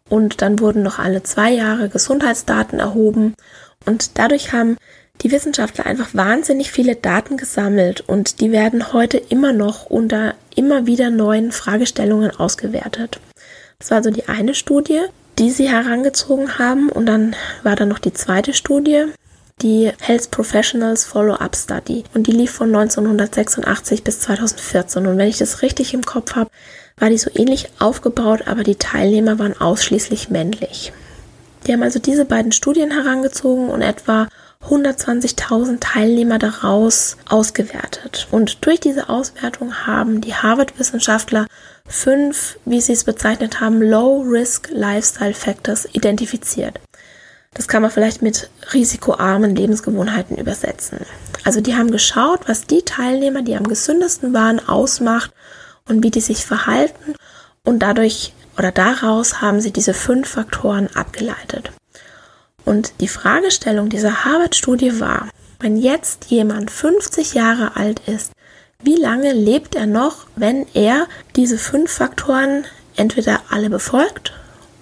[0.08, 3.34] Und dann wurden noch alle zwei Jahre Gesundheitsdaten erhoben.
[3.84, 4.76] Und dadurch haben
[5.22, 10.86] die Wissenschaftler einfach wahnsinnig viele Daten gesammelt und die werden heute immer noch unter immer
[10.86, 13.20] wieder neuen Fragestellungen ausgewertet.
[13.78, 15.00] Das war also die eine Studie,
[15.38, 19.06] die sie herangezogen haben und dann war da noch die zweite Studie,
[19.62, 25.38] die Health Professionals Follow-up Study und die lief von 1986 bis 2014 und wenn ich
[25.38, 26.50] das richtig im Kopf habe,
[26.98, 30.92] war die so ähnlich aufgebaut, aber die Teilnehmer waren ausschließlich männlich.
[31.66, 34.28] Die haben also diese beiden Studien herangezogen und etwa
[34.64, 38.26] 120.000 Teilnehmer daraus ausgewertet.
[38.30, 41.46] Und durch diese Auswertung haben die Harvard-Wissenschaftler
[41.86, 46.80] fünf, wie sie es bezeichnet haben, Low-Risk Lifestyle Factors identifiziert.
[47.52, 51.00] Das kann man vielleicht mit risikoarmen Lebensgewohnheiten übersetzen.
[51.44, 55.30] Also die haben geschaut, was die Teilnehmer, die am gesündesten waren, ausmacht
[55.88, 57.14] und wie die sich verhalten
[57.64, 61.72] und dadurch oder daraus haben sie diese fünf Faktoren abgeleitet.
[62.64, 65.28] Und die Fragestellung dieser Harvard-Studie war,
[65.60, 68.32] wenn jetzt jemand 50 Jahre alt ist,
[68.82, 72.64] wie lange lebt er noch, wenn er diese fünf Faktoren
[72.96, 74.32] entweder alle befolgt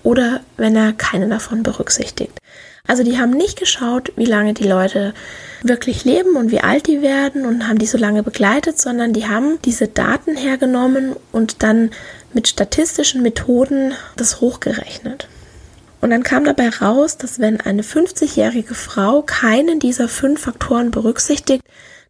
[0.02, 2.38] oder wenn er keine davon berücksichtigt.
[2.86, 5.14] Also die haben nicht geschaut, wie lange die Leute
[5.64, 9.26] wirklich leben und wie alt die werden und haben die so lange begleitet, sondern die
[9.26, 11.90] haben diese Daten hergenommen und dann
[12.32, 15.28] mit statistischen Methoden das hochgerechnet.
[16.00, 21.62] Und dann kam dabei raus, dass wenn eine 50-jährige Frau keinen dieser fünf Faktoren berücksichtigt,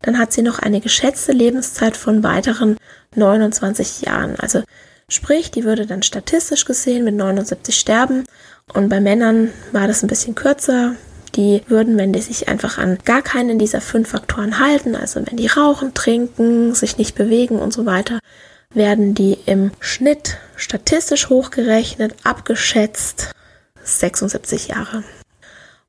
[0.03, 2.77] dann hat sie noch eine geschätzte Lebenszeit von weiteren
[3.15, 4.35] 29 Jahren.
[4.41, 4.63] Also
[5.09, 8.25] sprich, die würde dann statistisch gesehen mit 79 sterben.
[8.73, 10.97] Und bei Männern war das ein bisschen kürzer.
[11.35, 15.37] Die würden, wenn die sich einfach an gar keinen dieser fünf Faktoren halten, also wenn
[15.37, 18.21] die rauchen, trinken, sich nicht bewegen und so weiter,
[18.71, 23.33] werden die im Schnitt statistisch hochgerechnet, abgeschätzt
[23.83, 25.03] 76 Jahre.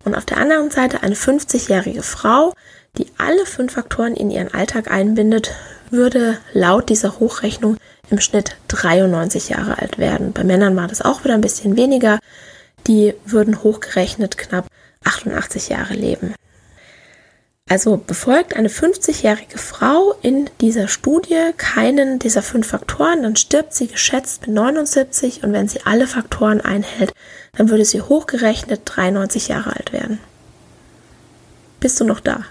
[0.04, 2.54] Und auf der anderen Seite eine 50-jährige Frau,
[2.98, 5.52] die alle fünf Faktoren in ihren Alltag einbindet,
[5.90, 7.78] würde laut dieser Hochrechnung
[8.10, 10.34] im Schnitt 93 Jahre alt werden.
[10.34, 12.20] Bei Männern war das auch wieder ein bisschen weniger.
[12.88, 14.68] Die würden hochgerechnet knapp
[15.06, 16.36] 88 Jahre leben.
[17.68, 23.88] Also befolgt eine 50-jährige Frau in dieser Studie keinen dieser fünf Faktoren, dann stirbt sie
[23.88, 27.12] geschätzt mit 79 und wenn sie alle Faktoren einhält,
[27.58, 30.20] dann würde sie hochgerechnet 93 Jahre alt werden.
[31.80, 32.46] Bist du noch da?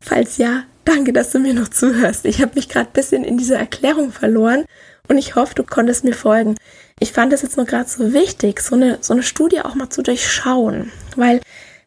[0.00, 2.24] Falls ja, danke, dass du mir noch zuhörst.
[2.24, 4.64] Ich habe mich gerade ein bisschen in dieser Erklärung verloren
[5.08, 6.56] und ich hoffe, du konntest mir folgen.
[6.98, 9.90] Ich fand es jetzt nur gerade so wichtig, so eine, so eine Studie auch mal
[9.90, 11.40] zu durchschauen, weil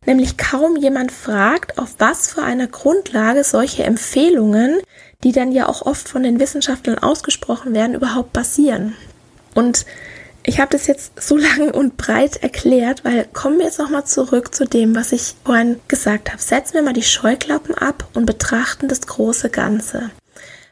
[0.08, 4.80] nämlich kaum jemand fragt, auf was für einer Grundlage solche Empfehlungen,
[5.24, 8.96] die dann ja auch oft von den Wissenschaftlern ausgesprochen werden, überhaupt basieren.
[9.54, 9.86] Und
[10.44, 14.56] ich habe das jetzt so lang und breit erklärt, weil kommen wir jetzt nochmal zurück
[14.56, 16.42] zu dem, was ich vorhin gesagt habe.
[16.42, 20.10] Setzen wir mal die Scheuklappen ab und betrachten das große Ganze.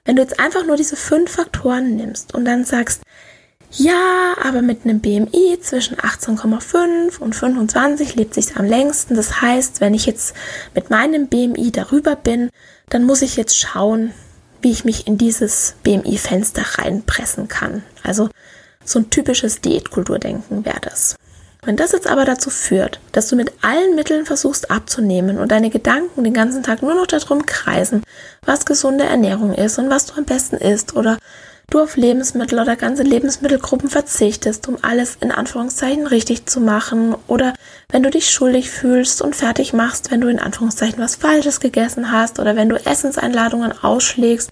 [0.05, 3.01] Wenn du jetzt einfach nur diese fünf Faktoren nimmst und dann sagst,
[3.77, 9.15] ja, aber mit einem BMI zwischen 18,5 und 25 lebt sich am längsten.
[9.15, 10.33] Das heißt, wenn ich jetzt
[10.73, 12.49] mit meinem BMI darüber bin,
[12.89, 14.13] dann muss ich jetzt schauen,
[14.61, 17.83] wie ich mich in dieses BMI-Fenster reinpressen kann.
[18.03, 18.29] Also
[18.83, 21.15] so ein typisches Diätkulturdenken wäre das.
[21.63, 25.71] Wenn das jetzt aber dazu führt, dass du mit allen Mitteln versuchst abzunehmen und deine
[25.71, 28.03] Gedanken den ganzen Tag nur noch darum kreisen,
[28.45, 31.17] was gesunde Ernährung ist und was du am besten isst oder
[31.69, 37.53] du auf Lebensmittel oder ganze Lebensmittelgruppen verzichtest, um alles in Anführungszeichen richtig zu machen oder
[37.89, 42.11] wenn du dich schuldig fühlst und fertig machst, wenn du in Anführungszeichen was Falsches gegessen
[42.11, 44.51] hast oder wenn du Essenseinladungen ausschlägst,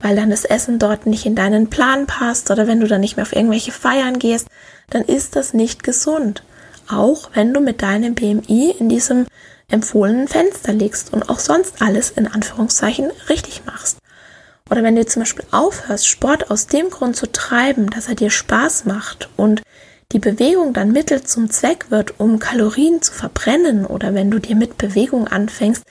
[0.00, 3.16] weil dann das Essen dort nicht in deinen Plan passt oder wenn du dann nicht
[3.16, 4.48] mehr auf irgendwelche Feiern gehst,
[4.90, 6.42] dann ist das nicht gesund.
[6.88, 9.26] Auch wenn du mit deinem BMI in diesem
[9.68, 14.01] empfohlenen Fenster liegst und auch sonst alles in Anführungszeichen richtig machst.
[14.72, 18.30] Oder wenn du zum Beispiel aufhörst, Sport aus dem Grund zu treiben, dass er dir
[18.30, 19.60] Spaß macht und
[20.12, 24.56] die Bewegung dann Mittel zum Zweck wird, um Kalorien zu verbrennen oder wenn du dir
[24.56, 25.82] mit Bewegung anfängst,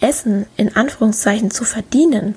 [0.00, 2.34] Essen in Anführungszeichen zu verdienen.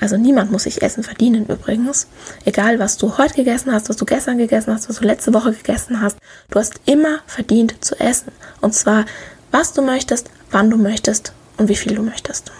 [0.00, 2.08] Also niemand muss sich Essen verdienen übrigens.
[2.44, 5.54] Egal, was du heute gegessen hast, was du gestern gegessen hast, was du letzte Woche
[5.54, 6.18] gegessen hast,
[6.50, 8.32] du hast immer verdient zu essen.
[8.60, 9.06] Und zwar,
[9.50, 12.52] was du möchtest, wann du möchtest und wie viel du möchtest.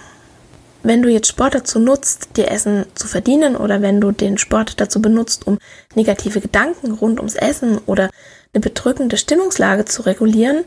[0.83, 4.81] Wenn du jetzt Sport dazu nutzt, dir Essen zu verdienen oder wenn du den Sport
[4.81, 5.59] dazu benutzt, um
[5.95, 8.11] negative Gedanken rund ums Essen oder
[8.55, 10.65] eine bedrückende Stimmungslage zu regulieren,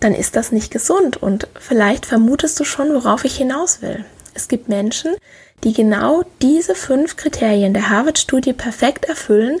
[0.00, 4.04] dann ist das nicht gesund und vielleicht vermutest du schon, worauf ich hinaus will.
[4.34, 5.14] Es gibt Menschen,
[5.62, 9.60] die genau diese fünf Kriterien der Harvard-Studie perfekt erfüllen,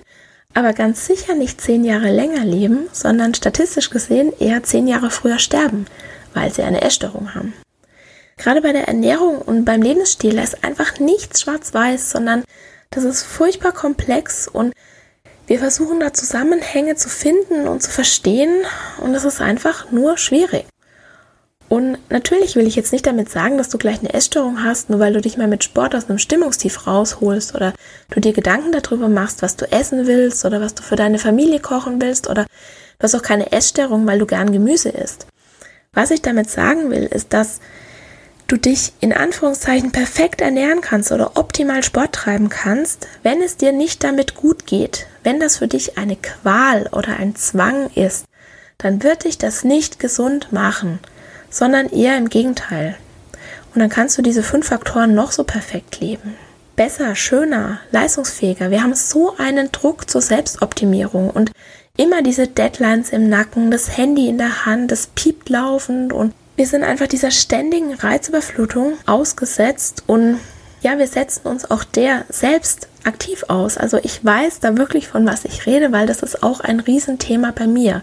[0.52, 5.38] aber ganz sicher nicht zehn Jahre länger leben, sondern statistisch gesehen eher zehn Jahre früher
[5.38, 5.86] sterben,
[6.34, 7.54] weil sie eine Essstörung haben.
[8.36, 12.44] Gerade bei der Ernährung und beim Lebensstil ist einfach nichts schwarz-weiß, sondern
[12.90, 14.72] das ist furchtbar komplex und
[15.46, 18.64] wir versuchen da Zusammenhänge zu finden und zu verstehen
[19.00, 20.66] und es ist einfach nur schwierig.
[21.68, 25.00] Und natürlich will ich jetzt nicht damit sagen, dass du gleich eine Essstörung hast, nur
[25.00, 27.72] weil du dich mal mit Sport aus einem Stimmungstief rausholst oder
[28.10, 31.60] du dir Gedanken darüber machst, was du essen willst oder was du für deine Familie
[31.60, 35.26] kochen willst oder du hast auch keine Essstörung, weil du gern Gemüse isst.
[35.92, 37.60] Was ich damit sagen will, ist, dass
[38.46, 43.72] du dich in Anführungszeichen perfekt ernähren kannst oder optimal Sport treiben kannst, wenn es dir
[43.72, 48.26] nicht damit gut geht, wenn das für dich eine Qual oder ein Zwang ist,
[48.78, 50.98] dann wird dich das nicht gesund machen,
[51.48, 52.96] sondern eher im Gegenteil.
[53.74, 56.34] Und dann kannst du diese fünf Faktoren noch so perfekt leben.
[56.76, 58.70] Besser, schöner, leistungsfähiger.
[58.70, 61.52] Wir haben so einen Druck zur Selbstoptimierung und
[61.96, 66.66] immer diese Deadlines im Nacken, das Handy in der Hand, das piept laufend und wir
[66.66, 70.38] sind einfach dieser ständigen Reizüberflutung ausgesetzt und
[70.82, 73.78] ja, wir setzen uns auch der selbst aktiv aus.
[73.78, 77.52] Also ich weiß da wirklich von was ich rede, weil das ist auch ein Riesenthema
[77.52, 78.02] bei mir.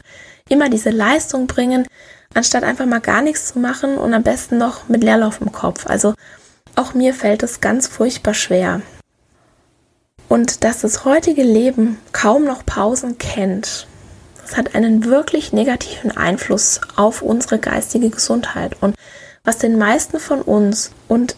[0.50, 1.88] Immer diese Leistung bringen,
[2.34, 5.86] anstatt einfach mal gar nichts zu machen und am besten noch mit Leerlauf im Kopf.
[5.88, 6.14] Also
[6.76, 8.82] auch mir fällt es ganz furchtbar schwer.
[10.28, 13.88] Und dass das heutige Leben kaum noch Pausen kennt,
[14.52, 18.76] das hat einen wirklich negativen Einfluss auf unsere geistige Gesundheit.
[18.82, 18.96] Und
[19.46, 21.38] was den meisten von uns und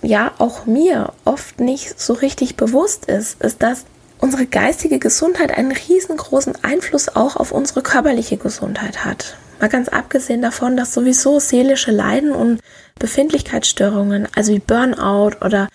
[0.00, 3.84] ja auch mir oft nicht so richtig bewusst ist, ist, dass
[4.18, 9.36] unsere geistige Gesundheit einen riesengroßen Einfluss auch auf unsere körperliche Gesundheit hat.
[9.60, 12.60] Mal ganz abgesehen davon, dass sowieso seelische Leiden und
[12.98, 15.68] Befindlichkeitsstörungen, also wie Burnout oder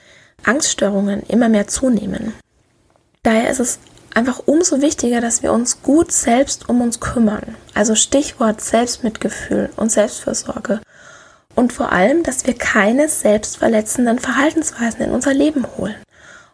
[0.43, 2.33] Angststörungen, immer mehr zunehmen.
[3.21, 3.79] Daher ist es
[4.19, 7.55] einfach umso wichtiger, dass wir uns gut selbst um uns kümmern.
[7.73, 10.81] Also Stichwort Selbstmitgefühl und Selbstfürsorge.
[11.55, 15.95] Und vor allem, dass wir keine selbstverletzenden Verhaltensweisen in unser Leben holen.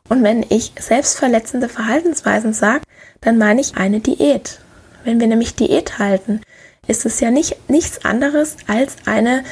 [0.07, 2.83] Und wenn ich selbstverletzende Verhaltensweisen sage,
[3.21, 4.59] dann meine ich eine Diät.
[5.03, 6.41] Wenn wir nämlich Diät halten,
[6.85, 9.43] ist es ja nicht nichts anderes als eine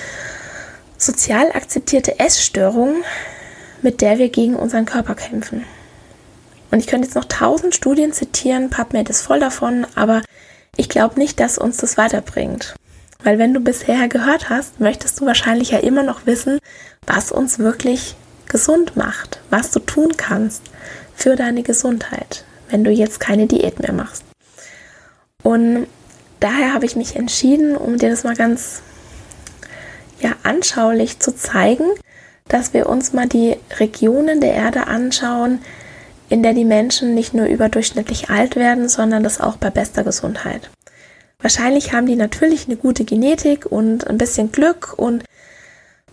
[1.00, 3.04] sozial akzeptierte Essstörung,
[3.82, 5.66] mit der wir gegen unseren Körper kämpfen.
[6.74, 10.24] Und ich könnte jetzt noch tausend Studien zitieren, PubMed ist voll davon, aber
[10.76, 12.74] ich glaube nicht, dass uns das weiterbringt.
[13.24, 16.58] Weil wenn du bisher gehört hast, möchtest du wahrscheinlich ja immer noch wissen,
[17.06, 18.16] was uns wirklich
[18.48, 20.64] gesund macht, was du tun kannst
[21.14, 24.24] für deine Gesundheit, wenn du jetzt keine Diät mehr machst.
[25.44, 25.86] Und
[26.40, 28.82] daher habe ich mich entschieden, um dir das mal ganz
[30.22, 31.86] ja, anschaulich zu zeigen,
[32.48, 35.60] dass wir uns mal die Regionen der Erde anschauen,
[36.34, 40.72] in der die Menschen nicht nur überdurchschnittlich alt werden, sondern das auch bei bester Gesundheit.
[41.40, 45.24] Wahrscheinlich haben die natürlich eine gute Genetik und ein bisschen Glück und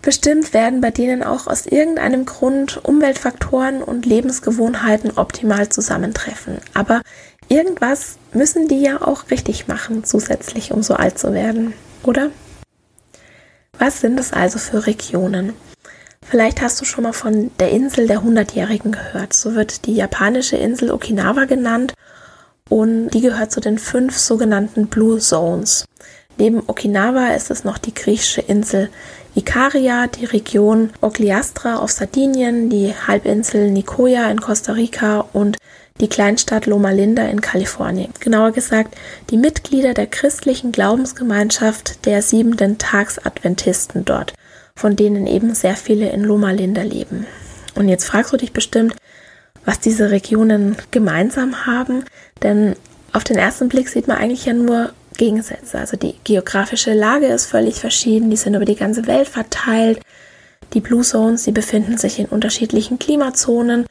[0.02, 6.58] bestimmt werden bei denen auch aus irgendeinem Grund Umweltfaktoren und Lebensgewohnheiten optimal zusammentreffen.
[6.74, 7.00] Aber
[7.48, 12.28] irgendwas müssen die ja auch richtig machen, zusätzlich, um so alt zu werden, oder?
[13.78, 15.54] Was sind es also für Regionen?
[16.24, 19.32] Vielleicht hast du schon mal von der Insel der Hundertjährigen gehört.
[19.32, 21.94] So wird die japanische Insel Okinawa genannt
[22.68, 25.84] und die gehört zu den fünf sogenannten Blue Zones.
[26.38, 28.88] Neben Okinawa ist es noch die griechische Insel
[29.34, 35.58] Ikaria, die Region Ogliastra auf Sardinien, die Halbinsel Nicoya in Costa Rica und
[36.00, 38.12] die Kleinstadt Loma Linda in Kalifornien.
[38.20, 38.96] Genauer gesagt,
[39.30, 44.32] die Mitglieder der christlichen Glaubensgemeinschaft der siebenten Tagsadventisten dort,
[44.80, 47.26] von denen eben sehr viele in Loma Linda leben.
[47.74, 48.96] Und jetzt fragst du dich bestimmt,
[49.66, 52.04] was diese Regionen gemeinsam haben,
[52.42, 52.76] denn
[53.12, 55.78] auf den ersten Blick sieht man eigentlich ja nur Gegensätze.
[55.78, 60.00] Also die geografische Lage ist völlig verschieden, die sind über die ganze Welt verteilt.
[60.72, 63.84] Die Blue Zones, die befinden sich in unterschiedlichen Klimazonen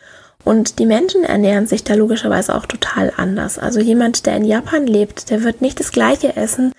[0.44, 3.60] und die Menschen ernähren sich da logischerweise auch total anders.
[3.60, 6.72] Also jemand, der in Japan lebt, der wird nicht das gleiche essen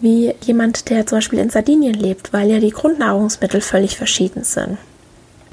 [0.00, 4.78] wie jemand, der zum Beispiel in Sardinien lebt, weil ja die Grundnahrungsmittel völlig verschieden sind.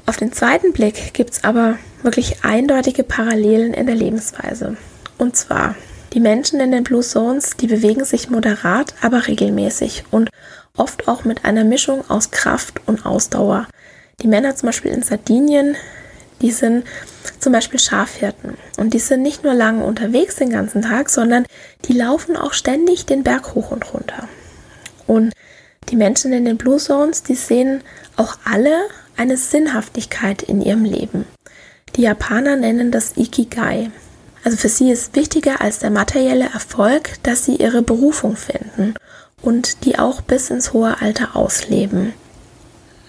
[0.06, 4.76] Auf den zweiten Blick gibt es aber wirklich eindeutige Parallelen in der Lebensweise.
[5.16, 5.74] Und zwar,
[6.12, 10.30] die Menschen in den Blue Zones, die bewegen sich moderat, aber regelmäßig und
[10.76, 13.66] oft auch mit einer Mischung aus Kraft und Ausdauer.
[14.20, 15.76] Die Männer zum Beispiel in Sardinien,
[16.42, 16.84] die sind
[17.38, 18.56] zum Beispiel Schafhirten.
[18.76, 21.46] Und die sind nicht nur lange unterwegs den ganzen Tag, sondern
[21.86, 24.28] die laufen auch ständig den Berg hoch und runter.
[25.06, 25.32] Und
[25.90, 27.82] die Menschen in den Blue Zones, die sehen
[28.16, 28.74] auch alle
[29.16, 31.26] eine Sinnhaftigkeit in ihrem Leben.
[31.96, 33.90] Die Japaner nennen das Ikigai.
[34.42, 38.94] Also für sie ist wichtiger als der materielle Erfolg, dass sie ihre Berufung finden
[39.40, 42.12] und die auch bis ins hohe Alter ausleben.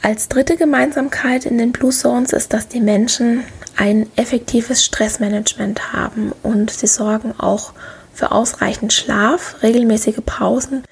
[0.02, 3.44] Als dritte Gemeinsamkeit in den Blue Zones ist, dass die Menschen
[3.76, 7.74] ein effektives Stressmanagement haben und sie sorgen auch
[8.14, 10.84] für ausreichend Schlaf, regelmäßige Pausen,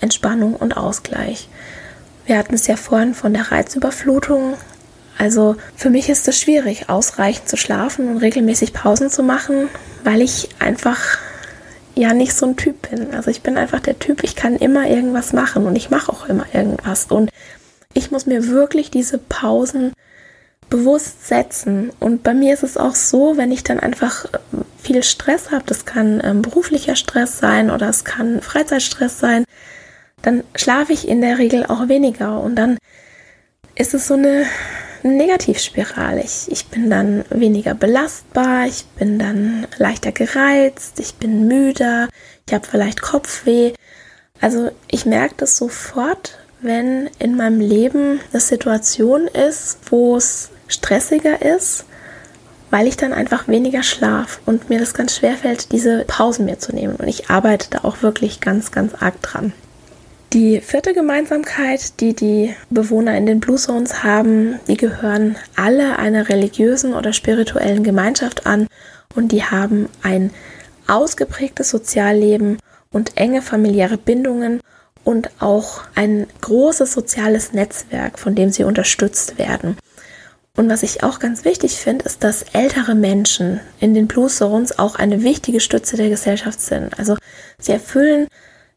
[0.00, 1.48] Entspannung und Ausgleich.
[2.26, 4.54] Wir hatten es ja vorhin von der Reizüberflutung.
[5.18, 9.68] Also für mich ist es schwierig, ausreichend zu schlafen und regelmäßig Pausen zu machen,
[10.02, 11.18] weil ich einfach
[11.94, 13.14] ja nicht so ein Typ bin.
[13.14, 16.26] Also ich bin einfach der Typ, ich kann immer irgendwas machen und ich mache auch
[16.28, 17.06] immer irgendwas.
[17.06, 17.30] Und
[17.94, 19.92] ich muss mir wirklich diese Pausen
[20.72, 21.92] bewusst setzen.
[22.00, 25.64] Und bei mir ist es auch so, wenn ich dann einfach ähm, viel Stress habe,
[25.66, 29.44] das kann ähm, beruflicher Stress sein oder es kann Freizeitstress sein,
[30.22, 32.40] dann schlafe ich in der Regel auch weniger.
[32.40, 32.78] Und dann
[33.74, 34.46] ist es so eine
[35.02, 36.22] Negativspirale.
[36.22, 42.08] Ich, ich bin dann weniger belastbar, ich bin dann leichter gereizt, ich bin müder,
[42.46, 43.74] ich habe vielleicht Kopfweh.
[44.40, 51.42] Also ich merke das sofort, wenn in meinem Leben eine Situation ist, wo es stressiger
[51.42, 51.84] ist,
[52.70, 56.58] weil ich dann einfach weniger schlaf und mir das ganz schwer fällt, diese Pausen mir
[56.58, 56.96] zu nehmen.
[56.96, 59.52] Und ich arbeite da auch wirklich ganz, ganz arg dran.
[60.32, 66.30] Die vierte Gemeinsamkeit, die die Bewohner in den Blue Zones haben, die gehören alle einer
[66.30, 68.66] religiösen oder spirituellen Gemeinschaft an
[69.14, 70.30] und die haben ein
[70.88, 72.56] ausgeprägtes Sozialleben
[72.90, 74.62] und enge familiäre Bindungen
[75.04, 79.76] und auch ein großes soziales Netzwerk, von dem sie unterstützt werden.
[80.56, 84.78] Und was ich auch ganz wichtig finde, ist, dass ältere Menschen in den Blue Zones
[84.78, 86.98] auch eine wichtige Stütze der Gesellschaft sind.
[86.98, 87.16] Also
[87.58, 88.28] sie erfüllen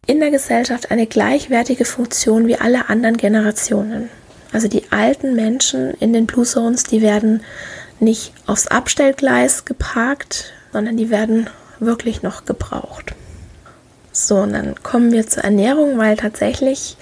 [0.07, 4.09] in der Gesellschaft eine gleichwertige Funktion wie alle anderen Generationen.
[4.53, 7.43] Also die alten Menschen in den Blue Zones, die werden
[7.99, 11.49] nicht aufs Abstellgleis geparkt, sondern die werden
[11.79, 13.15] wirklich noch gebraucht.
[14.13, 16.95] So, und dann kommen wir zur Ernährung, weil tatsächlich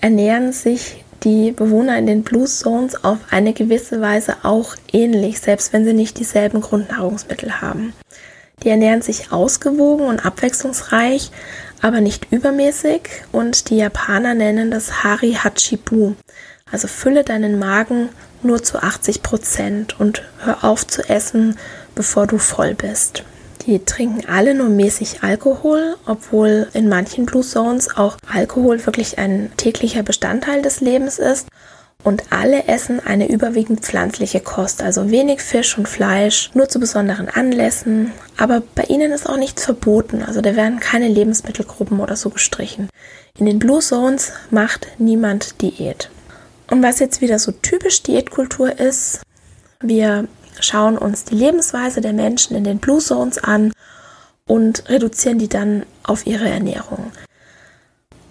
[0.00, 5.72] ernähren sich die Bewohner in den Blue Zones auf eine gewisse Weise auch ähnlich, selbst
[5.72, 7.92] wenn sie nicht dieselben Grundnahrungsmittel haben.
[8.62, 11.30] Die ernähren sich ausgewogen und abwechslungsreich,
[11.82, 13.02] aber nicht übermäßig
[13.32, 16.14] und die Japaner nennen das Hari Hachibu.
[16.70, 18.10] Also fülle deinen Magen
[18.42, 21.56] nur zu 80 Prozent und hör auf zu essen,
[21.94, 23.24] bevor du voll bist.
[23.66, 29.52] Die trinken alle nur mäßig Alkohol, obwohl in manchen Blue Zones auch Alkohol wirklich ein
[29.56, 31.48] täglicher Bestandteil des Lebens ist.
[32.02, 37.28] Und alle essen eine überwiegend pflanzliche Kost, also wenig Fisch und Fleisch, nur zu besonderen
[37.28, 38.12] Anlässen.
[38.38, 42.88] Aber bei ihnen ist auch nichts verboten, also da werden keine Lebensmittelgruppen oder so gestrichen.
[43.38, 46.10] In den Blue Zones macht niemand Diät.
[46.70, 49.20] Und was jetzt wieder so typisch Diätkultur ist,
[49.82, 50.26] wir
[50.60, 53.72] schauen uns die Lebensweise der Menschen in den Blue Zones an
[54.46, 57.12] und reduzieren die dann auf ihre Ernährung.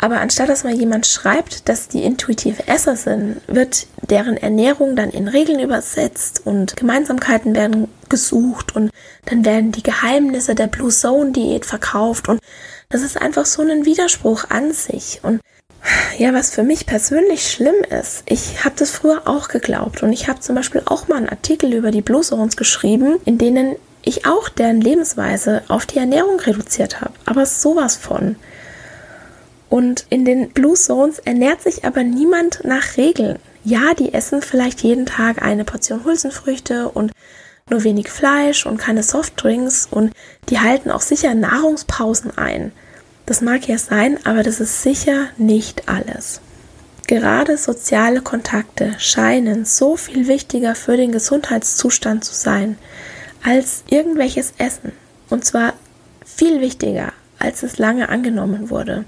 [0.01, 5.09] Aber anstatt dass mal jemand schreibt, dass die intuitive Esser sind, wird deren Ernährung dann
[5.09, 8.91] in Regeln übersetzt und Gemeinsamkeiten werden gesucht und
[9.26, 12.39] dann werden die Geheimnisse der Blue Zone Diät verkauft und
[12.88, 15.41] das ist einfach so ein Widerspruch an sich und
[16.18, 20.28] ja, was für mich persönlich schlimm ist, ich habe das früher auch geglaubt und ich
[20.28, 24.26] habe zum Beispiel auch mal einen Artikel über die Blue Zones geschrieben, in denen ich
[24.26, 27.14] auch deren Lebensweise auf die Ernährung reduziert habe.
[27.26, 28.36] Aber sowas von.
[29.70, 33.40] Und in den Blue Zones ernährt sich aber niemand nach Regeln.
[33.64, 37.12] Ja, die essen vielleicht jeden Tag eine Portion Hülsenfrüchte und
[37.70, 40.12] nur wenig Fleisch und keine Softdrinks und
[40.50, 42.72] die halten auch sicher Nahrungspausen ein.
[43.30, 46.42] Das mag ja sein, aber das ist sicher nicht alles.
[47.06, 52.80] Gerade soziale Kontakte scheinen so viel wichtiger für den Gesundheitszustand zu sein
[53.44, 54.94] als irgendwelches Essen.
[55.30, 55.74] Und zwar
[56.26, 59.06] viel wichtiger, als es lange angenommen wurde.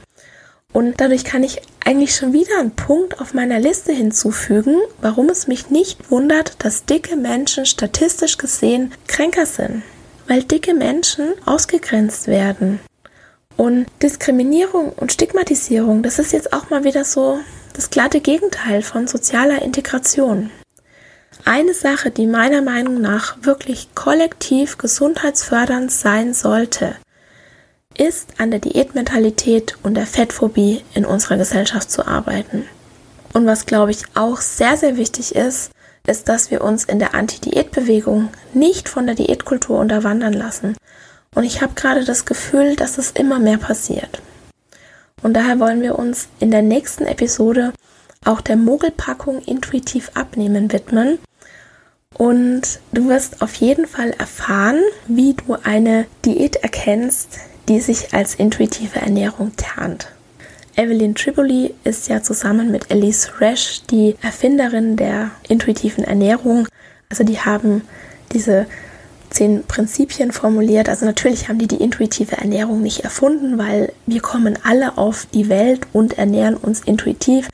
[0.71, 5.47] Und dadurch kann ich eigentlich schon wieder einen Punkt auf meiner Liste hinzufügen, warum es
[5.47, 9.81] mich nicht wundert, dass dicke Menschen statistisch gesehen kränker sind.
[10.27, 12.79] Weil dicke Menschen ausgegrenzt werden.
[13.57, 17.39] Und Diskriminierung und Stigmatisierung, das ist jetzt auch mal wieder so
[17.73, 20.49] das glatte Gegenteil von sozialer Integration.
[21.45, 26.95] Eine Sache, die meiner Meinung nach wirklich kollektiv gesundheitsfördernd sein sollte,
[27.97, 32.65] ist an der Diätmentalität und der Fettphobie in unserer Gesellschaft zu arbeiten.
[33.33, 35.71] Und was, glaube ich, auch sehr, sehr wichtig ist,
[36.07, 40.75] ist, dass wir uns in der Anti-Diät-Bewegung nicht von der Diätkultur unterwandern lassen.
[41.33, 44.21] Und ich habe gerade das Gefühl, dass es immer mehr passiert.
[45.23, 47.73] Und daher wollen wir uns in der nächsten Episode
[48.25, 51.19] auch der Mogelpackung intuitiv abnehmen widmen.
[52.17, 58.35] Und du wirst auf jeden Fall erfahren, wie du eine Diät erkennst, die sich als
[58.35, 60.11] intuitive Ernährung tarnt.
[60.75, 66.67] Evelyn Triboli ist ja zusammen mit Elise Resch die Erfinderin der intuitiven Ernährung.
[67.09, 67.83] Also die haben
[68.33, 68.65] diese
[69.31, 70.89] zehn Prinzipien formuliert.
[70.89, 75.49] Also natürlich haben die die intuitive Ernährung nicht erfunden, weil wir kommen alle auf die
[75.49, 77.49] Welt und ernähren uns intuitiv.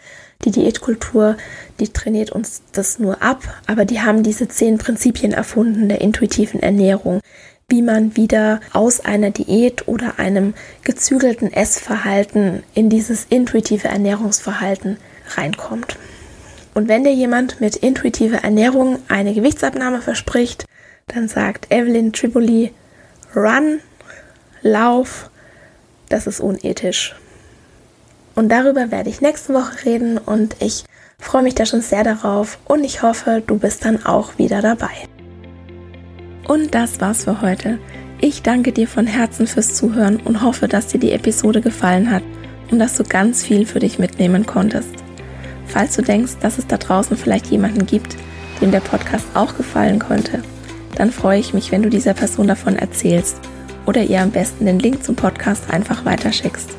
[0.45, 1.37] Die Diätkultur,
[1.79, 6.61] die trainiert uns das nur ab, aber die haben diese zehn Prinzipien erfunden der intuitiven
[6.61, 7.21] Ernährung,
[7.69, 10.53] wie man wieder aus einer Diät oder einem
[10.83, 14.97] gezügelten Essverhalten in dieses intuitive Ernährungsverhalten
[15.35, 15.97] reinkommt.
[16.73, 20.65] Und wenn dir jemand mit intuitiver Ernährung eine Gewichtsabnahme verspricht,
[21.07, 22.73] dann sagt Evelyn Tripoli,
[23.33, 23.79] run,
[24.61, 25.29] lauf,
[26.09, 27.15] das ist unethisch.
[28.35, 30.83] Und darüber werde ich nächste Woche reden und ich
[31.17, 34.91] freue mich da schon sehr darauf und ich hoffe, du bist dann auch wieder dabei.
[36.47, 37.79] Und das war's für heute.
[38.19, 42.23] Ich danke dir von Herzen fürs Zuhören und hoffe, dass dir die Episode gefallen hat
[42.69, 44.89] und dass du ganz viel für dich mitnehmen konntest.
[45.67, 48.17] Falls du denkst, dass es da draußen vielleicht jemanden gibt,
[48.61, 50.43] dem der Podcast auch gefallen könnte,
[50.97, 53.39] dann freue ich mich, wenn du dieser Person davon erzählst
[53.85, 56.69] oder ihr am besten den Link zum Podcast einfach weiterschickst.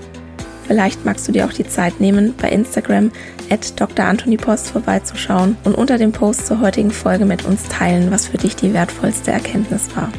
[0.67, 3.11] Vielleicht magst du dir auch die Zeit nehmen, bei Instagram
[3.49, 4.05] at Dr.
[4.05, 8.37] Anthony Post vorbeizuschauen und unter dem Post zur heutigen Folge mit uns teilen, was für
[8.37, 10.11] dich die wertvollste Erkenntnis war.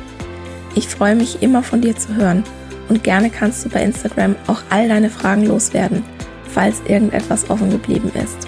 [0.76, 2.44] Ich freue mich immer von dir zu hören
[2.88, 6.04] und gerne kannst du bei Instagram auch all deine Fragen loswerden,
[6.52, 8.48] falls irgendetwas offen geblieben ist.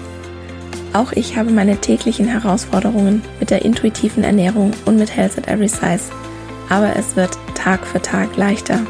[0.92, 5.68] Auch ich habe meine täglichen Herausforderungen mit der intuitiven Ernährung und mit Health at Every
[5.68, 6.12] Size,
[6.68, 8.80] aber es wird Tag für Tag leichter.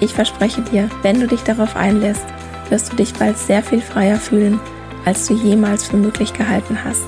[0.00, 2.26] Ich verspreche dir, wenn du dich darauf einlässt,
[2.70, 4.60] wirst du dich bald sehr viel freier fühlen,
[5.04, 7.06] als du jemals für möglich gehalten hast.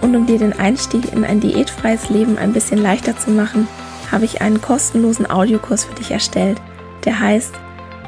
[0.00, 3.68] Und um dir den Einstieg in ein diätfreies Leben ein bisschen leichter zu machen,
[4.10, 6.60] habe ich einen kostenlosen Audiokurs für dich erstellt,
[7.04, 7.54] der heißt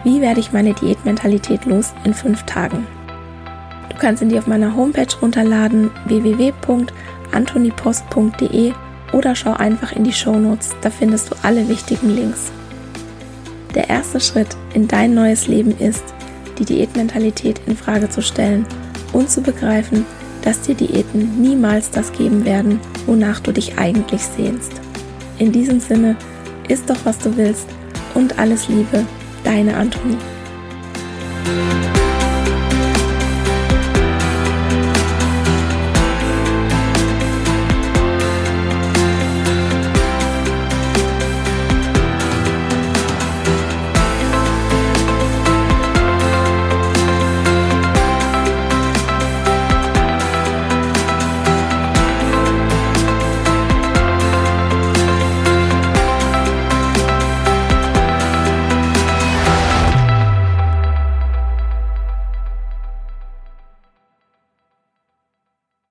[0.03, 2.87] Wie werde ich meine Diätmentalität los in fünf Tagen?
[3.95, 8.73] Du kannst ihn dir auf meiner Homepage runterladen www.antonipost.de
[9.13, 12.51] oder schau einfach in die Show Notes, da findest du alle wichtigen Links.
[13.75, 16.03] Der erste Schritt in dein neues Leben ist,
[16.59, 18.67] die Diätmentalität in Frage zu stellen
[19.13, 20.05] und zu begreifen,
[20.43, 24.73] dass dir Diäten niemals das geben werden, wonach du dich eigentlich sehnst.
[25.39, 26.17] In diesem Sinne,
[26.69, 27.69] isst doch was du willst
[28.15, 29.07] und alles Liebe,
[29.45, 30.19] deine Antonie.